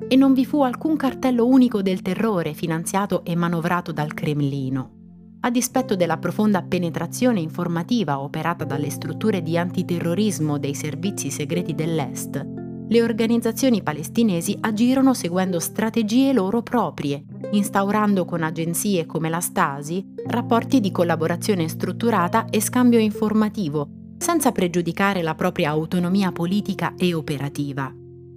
E 0.07 0.17
non 0.17 0.35
vi 0.35 0.45
fu 0.45 0.61
alcun 0.61 0.97
cartello 0.97 1.47
unico 1.47 1.81
del 1.81 2.03
terrore 2.03 2.53
finanziato 2.53 3.25
e 3.25 3.35
manovrato 3.35 3.91
dal 3.91 4.13
Cremlino. 4.13 5.37
A 5.41 5.51
dispetto 5.51 5.97
della 5.97 6.19
profonda 6.19 6.61
penetrazione 6.61 7.41
informativa 7.41 8.21
operata 8.21 8.65
dalle 8.65 8.91
strutture 8.91 9.43
di 9.43 9.57
antiterrorismo 9.57 10.59
dei 10.59 10.75
servizi 10.75 11.31
segreti 11.31 11.75
dell'Est, 11.75 12.47
le 12.87 13.03
organizzazioni 13.03 13.83
palestinesi 13.83 14.55
agirono 14.61 15.15
seguendo 15.15 15.61
strategie 15.61 16.35
loro 16.35 16.63
proprie, 16.63 17.25
instaurando 17.53 18.27
con 18.27 18.43
agenzie 18.43 19.07
come 19.07 19.31
la 19.31 19.41
Stasi 19.41 20.05
rapporti 20.27 20.81
di 20.81 20.91
collaborazione 20.91 21.67
strutturata 21.67 22.45
e 22.51 22.61
scambio 22.61 22.99
informativo, 22.99 23.98
senza 24.19 24.53
pregiudicare 24.53 25.23
la 25.23 25.35
propria 25.35 25.71
autonomia 25.71 26.33
politica 26.33 26.95
e 26.99 27.15
operativa, 27.15 27.93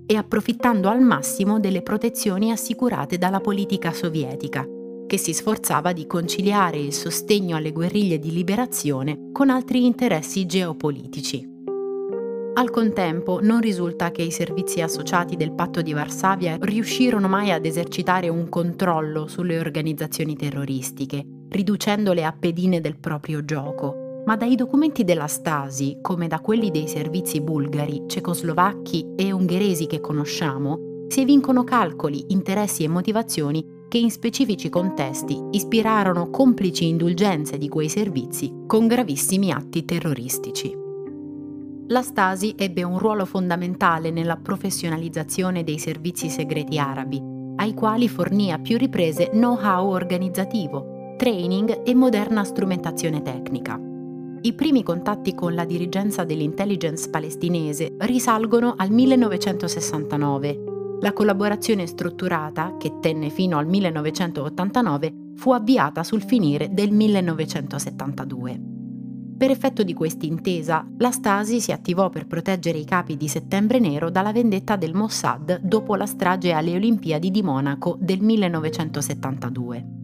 e 0.05 0.15
approfittando 0.15 0.89
al 0.89 1.01
massimo 1.01 1.59
delle 1.59 1.81
protezioni 1.81 2.51
assicurate 2.51 3.17
dalla 3.17 3.39
politica 3.39 3.91
sovietica, 3.91 4.65
che 5.07 5.17
si 5.17 5.33
sforzava 5.33 5.91
di 5.91 6.07
conciliare 6.07 6.77
il 6.77 6.93
sostegno 6.93 7.57
alle 7.57 7.71
guerriglie 7.71 8.19
di 8.19 8.31
liberazione 8.31 9.29
con 9.33 9.49
altri 9.49 9.85
interessi 9.85 10.45
geopolitici. 10.45 11.49
Al 12.53 12.69
contempo 12.69 13.39
non 13.41 13.61
risulta 13.61 14.11
che 14.11 14.21
i 14.23 14.31
servizi 14.31 14.81
associati 14.81 15.37
del 15.37 15.53
patto 15.53 15.81
di 15.81 15.93
Varsavia 15.93 16.57
riuscirono 16.59 17.29
mai 17.29 17.51
ad 17.51 17.65
esercitare 17.65 18.27
un 18.27 18.49
controllo 18.49 19.27
sulle 19.27 19.57
organizzazioni 19.57 20.35
terroristiche, 20.35 21.25
riducendole 21.49 22.25
a 22.25 22.35
pedine 22.37 22.81
del 22.81 22.97
proprio 22.97 23.45
gioco, 23.45 24.10
ma 24.25 24.35
dai 24.35 24.55
documenti 24.55 25.03
della 25.03 25.27
Stasi, 25.27 25.97
come 26.01 26.27
da 26.27 26.39
quelli 26.39 26.71
dei 26.71 26.87
servizi 26.87 27.41
bulgari, 27.41 28.03
cecoslovacchi 28.07 29.13
e 29.15 29.31
ungheresi 29.31 29.87
che 29.87 29.99
conosciamo, 29.99 31.05
si 31.07 31.21
evincono 31.21 31.63
calcoli, 31.63 32.25
interessi 32.29 32.83
e 32.83 32.87
motivazioni 32.87 33.79
che 33.89 33.97
in 33.97 34.09
specifici 34.09 34.69
contesti 34.69 35.37
ispirarono 35.51 36.29
complici 36.29 36.87
indulgenze 36.87 37.57
di 37.57 37.67
quei 37.67 37.89
servizi 37.89 38.63
con 38.65 38.87
gravissimi 38.87 39.51
atti 39.51 39.83
terroristici. 39.83 40.73
La 41.87 42.01
Stasi 42.01 42.55
ebbe 42.57 42.83
un 42.83 42.97
ruolo 42.97 43.25
fondamentale 43.25 44.11
nella 44.11 44.37
professionalizzazione 44.37 45.65
dei 45.65 45.77
servizi 45.77 46.29
segreti 46.29 46.79
arabi, 46.79 47.21
ai 47.57 47.73
quali 47.73 48.07
fornì 48.07 48.53
a 48.53 48.59
più 48.59 48.77
riprese 48.77 49.27
know-how 49.31 49.89
organizzativo, 49.89 51.15
training 51.17 51.81
e 51.83 51.93
moderna 51.93 52.45
strumentazione 52.45 53.21
tecnica. 53.21 53.90
I 54.43 54.53
primi 54.53 54.81
contatti 54.81 55.35
con 55.35 55.53
la 55.53 55.65
dirigenza 55.65 56.23
dell'intelligence 56.23 57.09
palestinese 57.09 57.95
risalgono 57.99 58.73
al 58.75 58.89
1969 58.89 60.71
la 61.01 61.13
collaborazione 61.13 61.87
strutturata, 61.87 62.75
che 62.77 62.99
tenne 62.99 63.29
fino 63.29 63.57
al 63.57 63.65
1989, 63.67 65.13
fu 65.35 65.51
avviata 65.51 66.03
sul 66.03 66.21
finire 66.21 66.69
del 66.71 66.91
1972. 66.91 68.61
Per 69.37 69.49
effetto 69.49 69.81
di 69.81 69.93
questa 69.93 70.27
intesa, 70.27 70.87
la 70.97 71.09
Stasi 71.09 71.59
si 71.59 71.71
attivò 71.71 72.09
per 72.09 72.27
proteggere 72.27 72.77
i 72.77 72.85
capi 72.85 73.17
di 73.17 73.27
Settembre 73.27 73.79
Nero 73.79 74.11
dalla 74.11 74.31
vendetta 74.31 74.75
del 74.75 74.93
Mossad 74.93 75.59
dopo 75.61 75.95
la 75.95 76.05
strage 76.05 76.51
alle 76.51 76.75
Olimpiadi 76.75 77.31
di 77.31 77.41
Monaco 77.41 77.97
del 77.99 78.21
1972. 78.21 80.00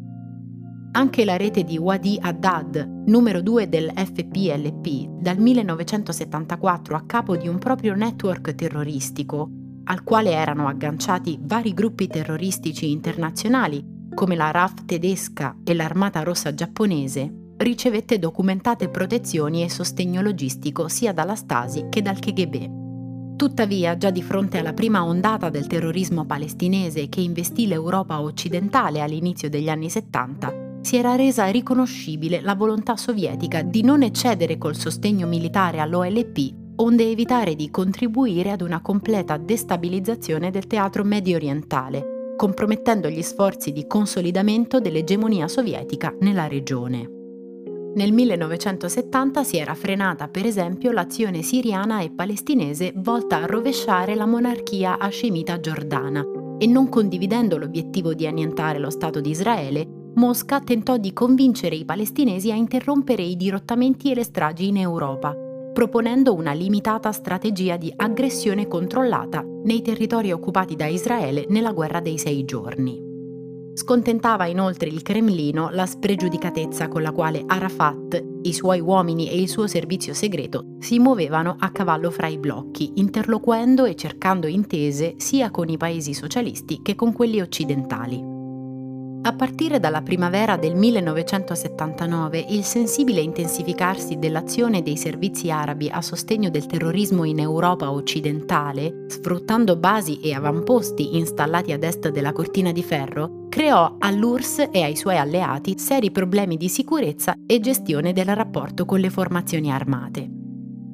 Anche 0.97 1.25
la 1.25 1.37
rete 1.37 1.63
di 1.63 1.77
Wadi 1.77 2.17
Haddad, 2.19 3.03
numero 3.05 3.43
2 3.43 3.69
del 3.69 3.91
FPLP, 3.93 5.19
dal 5.21 5.37
1974 5.37 6.95
a 6.95 7.03
capo 7.05 7.37
di 7.37 7.47
un 7.47 7.59
proprio 7.59 7.93
network 7.93 8.55
terroristico, 8.55 9.47
al 9.83 10.03
quale 10.03 10.31
erano 10.31 10.67
agganciati 10.67 11.37
vari 11.39 11.75
gruppi 11.75 12.07
terroristici 12.07 12.89
internazionali 12.89 14.07
come 14.15 14.35
la 14.35 14.49
RAF 14.49 14.85
tedesca 14.85 15.55
e 15.63 15.75
l'Armata 15.75 16.23
Rossa 16.23 16.55
giapponese, 16.55 17.31
ricevette 17.57 18.17
documentate 18.17 18.89
protezioni 18.89 19.63
e 19.63 19.69
sostegno 19.69 20.23
logistico 20.23 20.87
sia 20.87 21.13
dalla 21.13 21.35
Stasi 21.35 21.89
che 21.91 22.01
dal 22.01 22.17
KGB. 22.17 23.35
Tuttavia, 23.35 23.97
già 23.97 24.09
di 24.09 24.23
fronte 24.23 24.57
alla 24.57 24.73
prima 24.73 25.05
ondata 25.05 25.51
del 25.51 25.67
terrorismo 25.67 26.25
palestinese 26.25 27.07
che 27.07 27.21
investì 27.21 27.67
l'Europa 27.67 28.19
occidentale 28.19 28.99
all'inizio 28.99 29.47
degli 29.47 29.69
anni 29.69 29.91
70, 29.91 30.65
si 30.81 30.97
era 30.97 31.15
resa 31.15 31.47
riconoscibile 31.47 32.41
la 32.41 32.55
volontà 32.55 32.95
sovietica 32.95 33.61
di 33.61 33.81
non 33.83 34.03
eccedere 34.03 34.57
col 34.57 34.75
sostegno 34.75 35.27
militare 35.27 35.79
all'OLP 35.79 36.65
onde 36.79 37.09
evitare 37.09 37.55
di 37.55 37.69
contribuire 37.71 38.51
ad 38.51 38.61
una 38.61 38.81
completa 38.81 39.37
destabilizzazione 39.37 40.51
del 40.51 40.67
teatro 40.67 41.03
medio 41.03 41.35
orientale, 41.35 42.33
compromettendo 42.35 43.09
gli 43.09 43.21
sforzi 43.21 43.71
di 43.71 43.87
consolidamento 43.87 44.79
dell'egemonia 44.79 45.47
sovietica 45.47 46.13
nella 46.19 46.47
regione. 46.47 47.15
Nel 47.95 48.13
1970 48.13 49.43
si 49.43 49.57
era 49.57 49.73
frenata 49.73 50.27
per 50.27 50.45
esempio 50.45 50.91
l'azione 50.91 51.41
siriana 51.41 52.01
e 52.01 52.11
palestinese 52.11 52.93
volta 52.95 53.37
a 53.37 53.45
rovesciare 53.47 54.13
la 54.13 54.27
monarchia 54.27 54.99
hascemita 54.99 55.59
giordana 55.59 56.23
e 56.59 56.67
non 56.67 56.89
condividendo 56.89 57.57
l'obiettivo 57.57 58.13
di 58.13 58.27
annientare 58.27 58.77
lo 58.77 58.91
Stato 58.91 59.19
di 59.19 59.31
Israele, 59.31 59.96
Mosca 60.17 60.59
tentò 60.59 60.97
di 60.97 61.13
convincere 61.13 61.75
i 61.75 61.85
palestinesi 61.85 62.51
a 62.51 62.55
interrompere 62.55 63.21
i 63.21 63.35
dirottamenti 63.35 64.09
e 64.09 64.15
le 64.15 64.23
stragi 64.23 64.67
in 64.67 64.77
Europa, 64.77 65.35
proponendo 65.71 66.33
una 66.33 66.53
limitata 66.53 67.11
strategia 67.11 67.77
di 67.77 67.93
aggressione 67.95 68.67
controllata 68.67 69.45
nei 69.63 69.83
territori 69.83 70.31
occupati 70.31 70.75
da 70.75 70.87
Israele 70.87 71.45
nella 71.49 71.71
guerra 71.71 71.99
dei 71.99 72.17
sei 72.17 72.45
giorni. 72.45 72.99
Scontentava 73.75 74.47
inoltre 74.47 74.89
il 74.89 75.03
Cremlino 75.03 75.69
la 75.69 75.85
spregiudicatezza 75.85 76.87
con 76.87 77.03
la 77.03 77.11
quale 77.11 77.43
Arafat, 77.45 78.39
i 78.41 78.53
suoi 78.53 78.79
uomini 78.79 79.29
e 79.29 79.39
il 79.39 79.47
suo 79.47 79.67
servizio 79.67 80.15
segreto 80.15 80.77
si 80.79 80.97
muovevano 80.97 81.57
a 81.59 81.69
cavallo 81.69 82.09
fra 82.09 82.25
i 82.25 82.39
blocchi, 82.39 82.93
interloquendo 82.95 83.85
e 83.85 83.93
cercando 83.93 84.47
intese 84.47 85.13
sia 85.17 85.51
con 85.51 85.69
i 85.69 85.77
paesi 85.77 86.15
socialisti 86.15 86.81
che 86.81 86.95
con 86.95 87.13
quelli 87.13 87.39
occidentali. 87.39 88.36
A 89.21 89.33
partire 89.33 89.79
dalla 89.79 90.01
primavera 90.01 90.55
del 90.55 90.75
1979, 90.75 92.45
il 92.49 92.63
sensibile 92.63 93.19
intensificarsi 93.19 94.17
dell'azione 94.17 94.81
dei 94.81 94.95
servizi 94.95 95.51
arabi 95.51 95.89
a 95.89 96.01
sostegno 96.01 96.49
del 96.49 96.65
terrorismo 96.65 97.25
in 97.25 97.39
Europa 97.39 97.91
occidentale, 97.91 99.05
sfruttando 99.07 99.75
basi 99.75 100.19
e 100.21 100.33
avamposti 100.33 101.17
installati 101.17 101.73
ad 101.73 101.83
est 101.83 102.09
della 102.09 102.31
cortina 102.31 102.71
di 102.71 102.83
ferro, 102.83 103.47
creò 103.49 103.97
all'URSS 103.99 104.69
e 104.71 104.83
ai 104.83 104.95
suoi 104.95 105.17
alleati 105.17 105.77
seri 105.77 106.11
problemi 106.11 106.55
di 106.55 106.69
sicurezza 106.69 107.35
e 107.45 107.59
gestione 107.59 108.13
del 108.13 108.33
rapporto 108.33 108.85
con 108.85 108.99
le 108.99 109.09
formazioni 109.09 109.71
armate. 109.71 110.29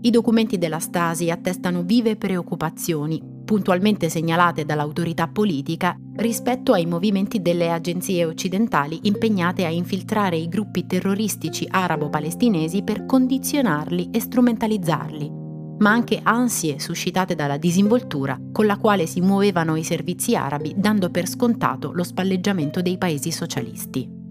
I 0.01 0.09
documenti 0.09 0.57
della 0.57 0.79
Stasi 0.79 1.29
attestano 1.29 1.83
vive 1.83 2.17
preoccupazioni, 2.17 3.32
puntualmente 3.43 4.09
segnalate 4.09 4.65
dall'autorità 4.65 5.27
politica, 5.27 5.95
rispetto 6.15 6.73
ai 6.73 6.85
movimenti 6.85 7.41
delle 7.41 7.71
agenzie 7.71 8.25
occidentali 8.25 8.99
impegnate 9.03 9.65
a 9.65 9.69
infiltrare 9.69 10.37
i 10.37 10.47
gruppi 10.47 10.85
terroristici 10.85 11.67
arabo-palestinesi 11.69 12.83
per 12.83 13.05
condizionarli 13.05 14.09
e 14.11 14.19
strumentalizzarli, 14.19 15.31
ma 15.79 15.91
anche 15.91 16.19
ansie 16.23 16.79
suscitate 16.79 17.35
dalla 17.35 17.57
disinvoltura 17.57 18.39
con 18.51 18.65
la 18.65 18.77
quale 18.77 19.05
si 19.05 19.21
muovevano 19.21 19.75
i 19.75 19.83
servizi 19.83 20.35
arabi 20.35 20.73
dando 20.77 21.09
per 21.09 21.27
scontato 21.27 21.91
lo 21.91 22.03
spalleggiamento 22.03 22.81
dei 22.81 22.97
paesi 22.97 23.31
socialisti. 23.31 24.22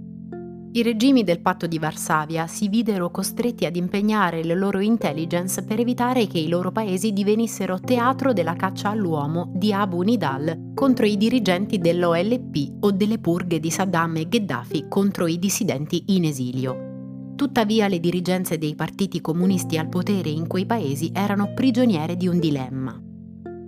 I 0.74 0.82
regimi 0.82 1.22
del 1.22 1.40
patto 1.40 1.66
di 1.66 1.78
Varsavia 1.78 2.46
si 2.46 2.66
videro 2.68 3.10
costretti 3.10 3.66
ad 3.66 3.76
impegnare 3.76 4.42
le 4.42 4.54
loro 4.54 4.80
intelligence 4.80 5.62
per 5.64 5.78
evitare 5.78 6.26
che 6.26 6.38
i 6.38 6.48
loro 6.48 6.72
paesi 6.72 7.12
divenissero 7.12 7.78
teatro 7.78 8.32
della 8.32 8.54
caccia 8.54 8.88
all'uomo 8.88 9.52
di 9.54 9.70
Abu 9.74 10.00
Nidal 10.00 10.70
contro 10.72 11.04
i 11.04 11.18
dirigenti 11.18 11.76
dell'OLP 11.76 12.76
o 12.80 12.90
delle 12.90 13.18
purghe 13.18 13.60
di 13.60 13.70
Saddam 13.70 14.16
e 14.16 14.26
Gheddafi 14.26 14.86
contro 14.88 15.26
i 15.26 15.38
dissidenti 15.38 16.04
in 16.06 16.24
esilio. 16.24 17.34
Tuttavia 17.36 17.86
le 17.86 18.00
dirigenze 18.00 18.56
dei 18.56 18.74
partiti 18.74 19.20
comunisti 19.20 19.76
al 19.76 19.90
potere 19.90 20.30
in 20.30 20.46
quei 20.46 20.64
paesi 20.64 21.10
erano 21.12 21.52
prigioniere 21.52 22.16
di 22.16 22.28
un 22.28 22.38
dilemma. 22.38 22.98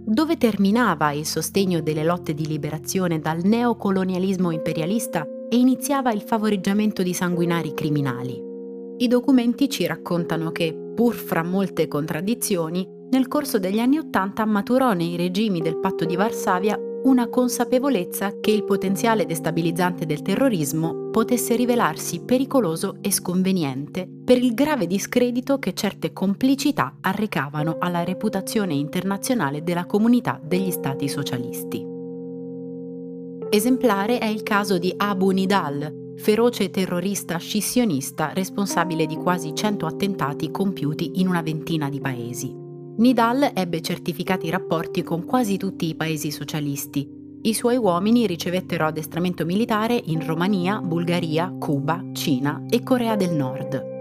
Dove 0.07 0.39
terminava 0.39 1.13
il 1.13 1.27
sostegno 1.27 1.83
delle 1.83 2.03
lotte 2.03 2.33
di 2.33 2.47
liberazione 2.47 3.21
dal 3.21 3.43
neocolonialismo 3.45 4.51
imperialista 4.51 5.27
e 5.49 5.57
iniziava 5.57 6.13
il 6.13 6.23
favoreggiamento 6.23 7.03
di 7.03 7.15
sanguinari 7.15 7.75
criminali. 7.75 8.41
I 8.97 9.09
documenti 9.09 9.69
ci 9.69 9.87
raccontano 9.87 10.53
che, 10.53 10.75
pur 10.95 11.15
fra 11.15 11.43
molte 11.43 11.89
contraddizioni, 11.89 12.87
nel 13.11 13.29
corso 13.29 13.59
degli 13.59 13.79
anni 13.79 13.99
Ottanta 13.99 14.45
maturò 14.45 14.93
nei 14.93 15.17
regimi 15.17 15.61
del 15.61 15.79
patto 15.79 16.05
di 16.05 16.17
Varsavia 16.17 16.79
una 17.05 17.29
consapevolezza 17.29 18.41
che 18.41 18.51
il 18.51 18.65
potenziale 18.65 19.27
destabilizzante 19.27 20.07
del 20.07 20.23
terrorismo 20.23 21.11
potesse 21.11 21.55
rivelarsi 21.55 22.23
pericoloso 22.25 22.97
e 23.03 23.13
sconveniente 23.13 24.09
per 24.25 24.39
il 24.39 24.55
grave 24.55 24.87
discredito 24.87 25.59
che 25.59 25.75
certe 25.75 26.13
complicità 26.13 26.97
arrecavano 27.01 27.77
alla 27.79 28.03
reputazione 28.05 28.75
internazionale 28.75 29.63
della 29.63 29.85
comunità 29.85 30.41
degli 30.43 30.71
stati 30.71 31.09
socialisti. 31.09 31.94
Esemplare 33.51 34.19
è 34.19 34.27
il 34.27 34.43
caso 34.43 34.79
di 34.79 34.93
Abu 34.97 35.31
Nidal, 35.31 36.15
feroce 36.17 36.71
terrorista 36.71 37.39
scissionista 37.39 38.33
responsabile 38.33 39.07
di 39.07 39.17
quasi 39.17 39.55
100 39.55 39.87
attentati 39.87 40.51
compiuti 40.51 41.21
in 41.21 41.29
una 41.29 41.43
ventina 41.43 41.89
di 41.89 42.01
paesi. 42.01 42.53
Nidal 42.97 43.51
ebbe 43.55 43.81
certificati 43.81 44.51
rapporti 44.51 45.03
con 45.03 45.25
quasi 45.25 45.57
tutti 45.57 45.89
i 45.89 45.95
paesi 45.95 46.31
socialisti. 46.31 47.09
I 47.43 47.55
suoi 47.55 47.77
uomini 47.77 48.27
ricevettero 48.27 48.87
addestramento 48.87 49.45
militare 49.45 50.01
in 50.05 50.25
Romania, 50.25 50.81
Bulgaria, 50.81 51.55
Cuba, 51.59 52.03
Cina 52.13 52.65
e 52.69 52.83
Corea 52.83 53.17
del 53.17 53.33
Nord. 53.33 53.94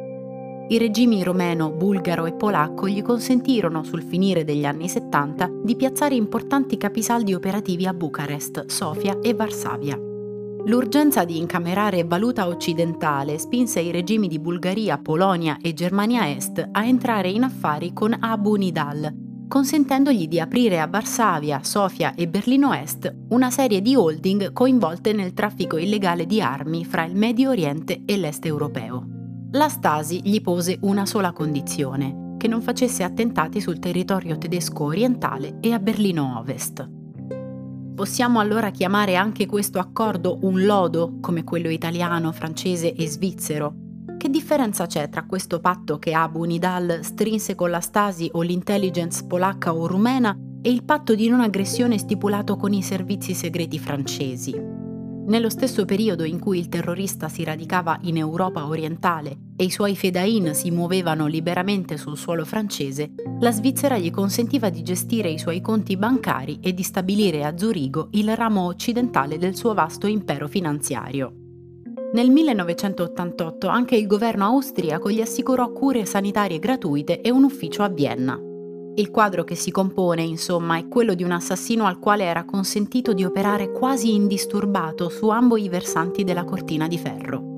I 0.66 0.78
regimi 0.78 1.22
romeno, 1.24 1.72
bulgaro 1.72 2.26
e 2.26 2.34
polacco 2.34 2.88
gli 2.88 3.02
consentirono 3.02 3.84
sul 3.84 4.02
finire 4.02 4.46
degli 4.46 4.66
anni 4.66 4.88
70 4.88 5.50
di 5.62 5.76
piazzare 5.76 6.16
importanti 6.16 6.78
capisaldi 6.78 7.34
operativi 7.34 7.86
a 7.86 7.94
Bucarest, 7.94 8.68
Sofia 8.68 9.20
e 9.22 9.34
Varsavia. 9.34 10.00
L'urgenza 10.66 11.26
di 11.26 11.38
incamerare 11.38 12.06
valuta 12.06 12.48
occidentale 12.48 13.38
spinse 13.38 13.82
i 13.82 13.92
regimi 13.92 14.30
di 14.30 14.40
Bulgaria, 14.40 14.98
Polonia 14.98 15.58
e 15.62 15.74
Germania 15.74 16.30
Est 16.30 16.66
a 16.72 16.86
entrare 16.86 17.30
in 17.30 17.44
affari 17.44 17.92
con 17.92 18.16
Abu 18.18 18.56
Nidal, 18.56 19.14
consentendogli 19.50 20.30
di 20.30 20.40
aprire 20.40 20.80
a 20.80 20.88
Varsavia, 20.88 21.60
Sofia 21.62 22.16
e 22.16 22.30
Berlino 22.30 22.74
Est 22.74 23.14
una 23.30 23.52
serie 23.52 23.82
di 23.82 23.96
holding 23.96 24.54
coinvolte 24.54 25.12
nel 25.12 25.34
traffico 25.34 25.76
illegale 25.76 26.26
di 26.26 26.42
armi 26.42 26.86
fra 26.86 27.04
il 27.04 27.18
Medio 27.18 27.50
Oriente 27.50 28.04
e 28.06 28.16
l'Est 28.16 28.46
europeo 28.46 29.13
la 29.56 29.70
Stasi 29.70 30.22
gli 30.24 30.42
pose 30.42 30.80
una 30.82 31.06
sola 31.06 31.32
condizione, 31.32 32.36
che 32.38 32.48
non 32.48 32.64
facesse 32.64 33.04
attentati 33.04 33.62
sul 33.62 33.78
territorio 33.78 34.40
tedesco 34.40 34.86
orientale 34.86 35.58
e 35.60 35.74
a 35.74 35.80
Berlino 35.80 36.40
Ovest. 36.40 36.90
Possiamo 37.94 38.40
allora 38.40 38.72
chiamare 38.72 39.16
anche 39.16 39.46
questo 39.46 39.78
accordo 39.78 40.40
un 40.42 40.66
lodo, 40.66 41.20
come 41.22 41.44
quello 41.44 41.70
italiano, 41.70 42.32
francese 42.32 42.96
e 42.96 43.08
svizzero? 43.08 43.76
Che 44.18 44.28
differenza 44.28 44.88
c'è 44.88 45.08
tra 45.10 45.24
questo 45.26 45.60
patto 45.60 46.00
che 46.00 46.14
Abu 46.14 46.46
Nidal 46.46 47.02
strinse 47.04 47.54
con 47.54 47.70
la 47.70 47.80
Stasi 47.80 48.28
o 48.34 48.42
l'intelligence 48.42 49.24
polacca 49.24 49.76
o 49.76 49.86
rumena 49.86 50.36
e 50.64 50.72
il 50.72 50.84
patto 50.84 51.14
di 51.14 51.28
non 51.28 51.42
aggressione 51.42 52.00
stipulato 52.00 52.58
con 52.58 52.74
i 52.74 52.82
servizi 52.82 53.36
segreti 53.36 53.78
francesi? 53.78 54.60
Nello 55.26 55.50
stesso 55.50 55.86
periodo 55.86 56.24
in 56.24 56.40
cui 56.40 56.58
il 56.58 56.70
terrorista 56.70 57.30
si 57.30 57.44
radicava 57.44 58.00
in 58.02 58.18
Europa 58.18 58.66
orientale 58.66 59.43
e 59.56 59.64
i 59.64 59.70
suoi 59.70 59.96
fedain 59.96 60.54
si 60.54 60.72
muovevano 60.72 61.28
liberamente 61.28 61.98
sul 61.98 62.18
suolo 62.18 62.46
francese, 62.46 63.14
la 63.40 63.52
Svizzera 63.52 63.98
gli 63.98 64.12
consentiva 64.12 64.70
di 64.70 64.82
gestire 64.82 65.30
i 65.30 65.38
suoi 65.38 65.62
conti 65.62 65.98
bancari 65.98 66.60
e 66.62 66.74
di 66.74 66.84
stabilire 66.84 67.46
a 67.46 67.58
Zurigo 67.58 68.10
il 68.12 68.36
ramo 68.36 68.66
occidentale 68.66 69.38
del 69.38 69.56
suo 69.56 69.74
vasto 69.74 70.08
impero 70.08 70.48
finanziario. 70.48 71.34
Nel 72.14 72.30
1988 72.30 73.68
anche 73.68 73.96
il 73.96 74.06
governo 74.06 74.46
austriaco 74.46 75.10
gli 75.10 75.22
assicurò 75.22 75.72
cure 75.72 76.06
sanitarie 76.06 76.60
gratuite 76.60 77.22
e 77.22 77.32
un 77.32 77.44
ufficio 77.44 77.82
a 77.82 77.90
Vienna. 77.90 78.40
Il 78.96 79.10
quadro 79.10 79.44
che 79.44 79.56
si 79.56 79.72
compone, 79.72 80.22
insomma, 80.22 80.78
è 80.78 80.88
quello 80.88 81.16
di 81.16 81.24
un 81.24 81.32
assassino 81.32 81.86
al 81.86 81.98
quale 81.98 82.26
era 82.26 82.46
consentito 82.46 83.14
di 83.14 83.24
operare 83.24 83.72
quasi 83.72 84.14
indisturbato 84.14 85.10
su 85.10 85.30
ambo 85.30 85.58
i 85.58 85.68
versanti 85.68 86.24
della 86.24 86.44
cortina 86.44 86.88
di 86.88 87.00
ferro. 87.00 87.53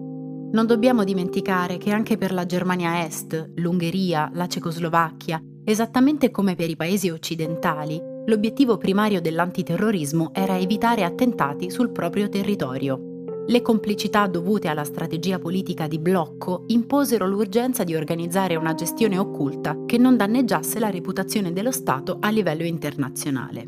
Non 0.56 0.68
dobbiamo 0.68 1.04
dimenticare 1.04 1.76
che 1.76 1.92
anche 1.92 2.16
per 2.16 2.32
la 2.32 2.46
Germania 2.46 3.04
Est, 3.04 3.52
l'Ungheria, 3.56 4.32
la 4.34 4.48
Cecoslovacchia, 4.48 5.38
esattamente 5.66 6.32
come 6.32 6.56
per 6.56 6.70
i 6.70 6.78
paesi 6.78 7.10
occidentali, 7.10 8.02
l'obiettivo 8.26 8.78
primario 8.78 9.20
dell'antiterrorismo 9.20 10.30
era 10.34 10.58
evitare 10.58 11.04
attentati 11.04 11.70
sul 11.70 11.92
proprio 11.92 12.30
territorio. 12.30 13.26
Le 13.46 13.62
complicità 13.62 14.28
dovute 14.28 14.70
alla 14.70 14.86
strategia 14.86 15.40
politica 15.40 15.88
di 15.88 16.00
blocco 16.00 16.64
imposero 16.68 17.28
l'urgenza 17.28 17.84
di 17.84 17.94
organizzare 17.94 18.56
una 18.56 18.76
gestione 18.76 19.18
occulta 19.18 19.84
che 19.86 19.98
non 19.98 20.16
danneggiasse 20.16 20.80
la 20.80 20.90
reputazione 20.90 21.52
dello 21.52 21.72
Stato 21.72 22.16
a 22.22 22.30
livello 22.30 22.64
internazionale. 22.64 23.68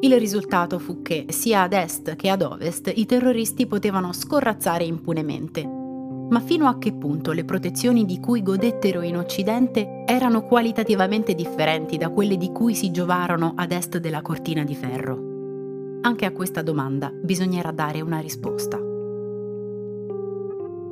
Il 0.00 0.18
risultato 0.18 0.80
fu 0.80 1.00
che, 1.00 1.26
sia 1.28 1.62
ad 1.62 1.74
est 1.74 2.16
che 2.16 2.28
ad 2.28 2.42
ovest, 2.42 2.90
i 2.92 3.06
terroristi 3.06 3.68
potevano 3.68 4.12
scorrazzare 4.12 4.82
impunemente. 4.82 5.77
Ma 6.30 6.40
fino 6.40 6.66
a 6.66 6.76
che 6.76 6.92
punto 6.92 7.32
le 7.32 7.44
protezioni 7.44 8.04
di 8.04 8.20
cui 8.20 8.42
godettero 8.42 9.00
in 9.00 9.16
Occidente 9.16 10.04
erano 10.06 10.42
qualitativamente 10.42 11.34
differenti 11.34 11.96
da 11.96 12.10
quelle 12.10 12.36
di 12.36 12.52
cui 12.52 12.74
si 12.74 12.90
giovarono 12.90 13.54
ad 13.56 13.72
est 13.72 13.96
della 13.96 14.20
cortina 14.20 14.62
di 14.62 14.74
ferro? 14.74 16.00
Anche 16.02 16.26
a 16.26 16.32
questa 16.32 16.60
domanda 16.60 17.10
bisognerà 17.10 17.70
dare 17.70 18.02
una 18.02 18.18
risposta. 18.18 18.78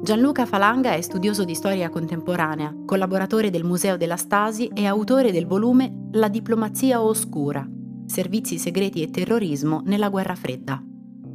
Gianluca 0.03 0.46
Falanga 0.46 0.94
è 0.94 1.01
studioso 1.03 1.44
di 1.44 1.55
storia 1.55 1.90
contemporanea, 1.90 2.75
collaboratore 2.87 3.51
del 3.51 3.64
Museo 3.64 3.96
della 3.96 4.16
Stasi 4.16 4.68
e 4.68 4.87
autore 4.87 5.32
del 5.32 5.47
volume 5.47 6.09
La 6.12 6.28
diplomazia 6.28 7.03
oscura, 7.03 7.68
servizi 8.07 8.57
segreti 8.57 9.03
e 9.03 9.11
terrorismo 9.11 9.82
nella 9.84 10.09
guerra 10.09 10.34
fredda, 10.34 10.82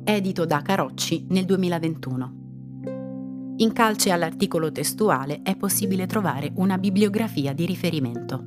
edito 0.03 0.45
da 0.45 0.61
Carocci 0.61 1.27
nel 1.29 1.45
2021. 1.45 2.40
In 3.61 3.73
calce 3.73 4.09
all'articolo 4.09 4.71
testuale 4.71 5.41
è 5.43 5.55
possibile 5.55 6.07
trovare 6.07 6.51
una 6.55 6.79
bibliografia 6.79 7.53
di 7.53 7.67
riferimento. 7.67 8.43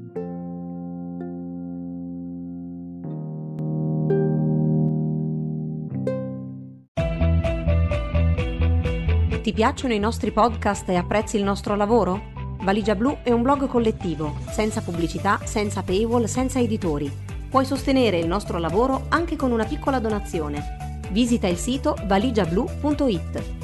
Ti 9.41 9.53
piacciono 9.53 9.95
i 9.95 10.01
nostri 10.01 10.33
podcast 10.33 10.89
e 10.89 10.97
apprezzi 10.97 11.37
il 11.37 11.45
nostro 11.45 11.77
lavoro? 11.77 12.33
Valigia 12.63 12.97
Blu 12.97 13.19
è 13.23 13.31
un 13.31 13.43
blog 13.43 13.69
collettivo, 13.69 14.39
senza 14.51 14.81
pubblicità, 14.81 15.39
senza 15.45 15.85
paywall, 15.85 16.25
senza 16.25 16.59
editori. 16.59 17.09
Puoi 17.49 17.65
sostenere 17.65 18.19
il 18.19 18.27
nostro 18.27 18.59
lavoro 18.59 19.05
anche 19.11 19.37
con 19.37 19.53
una 19.53 19.65
piccola 19.65 20.01
donazione. 20.01 20.99
Visita 21.13 21.47
il 21.47 21.57
sito 21.57 21.95
valigiablu.it. 22.05 23.64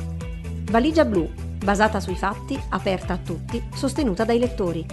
Valigia 0.71 1.05
Blu, 1.05 1.29
basata 1.65 1.99
sui 1.99 2.15
fatti, 2.15 2.57
aperta 2.69 3.15
a 3.15 3.19
tutti, 3.19 3.61
sostenuta 3.75 4.25
dai 4.25 4.39
lettori. 4.39 4.87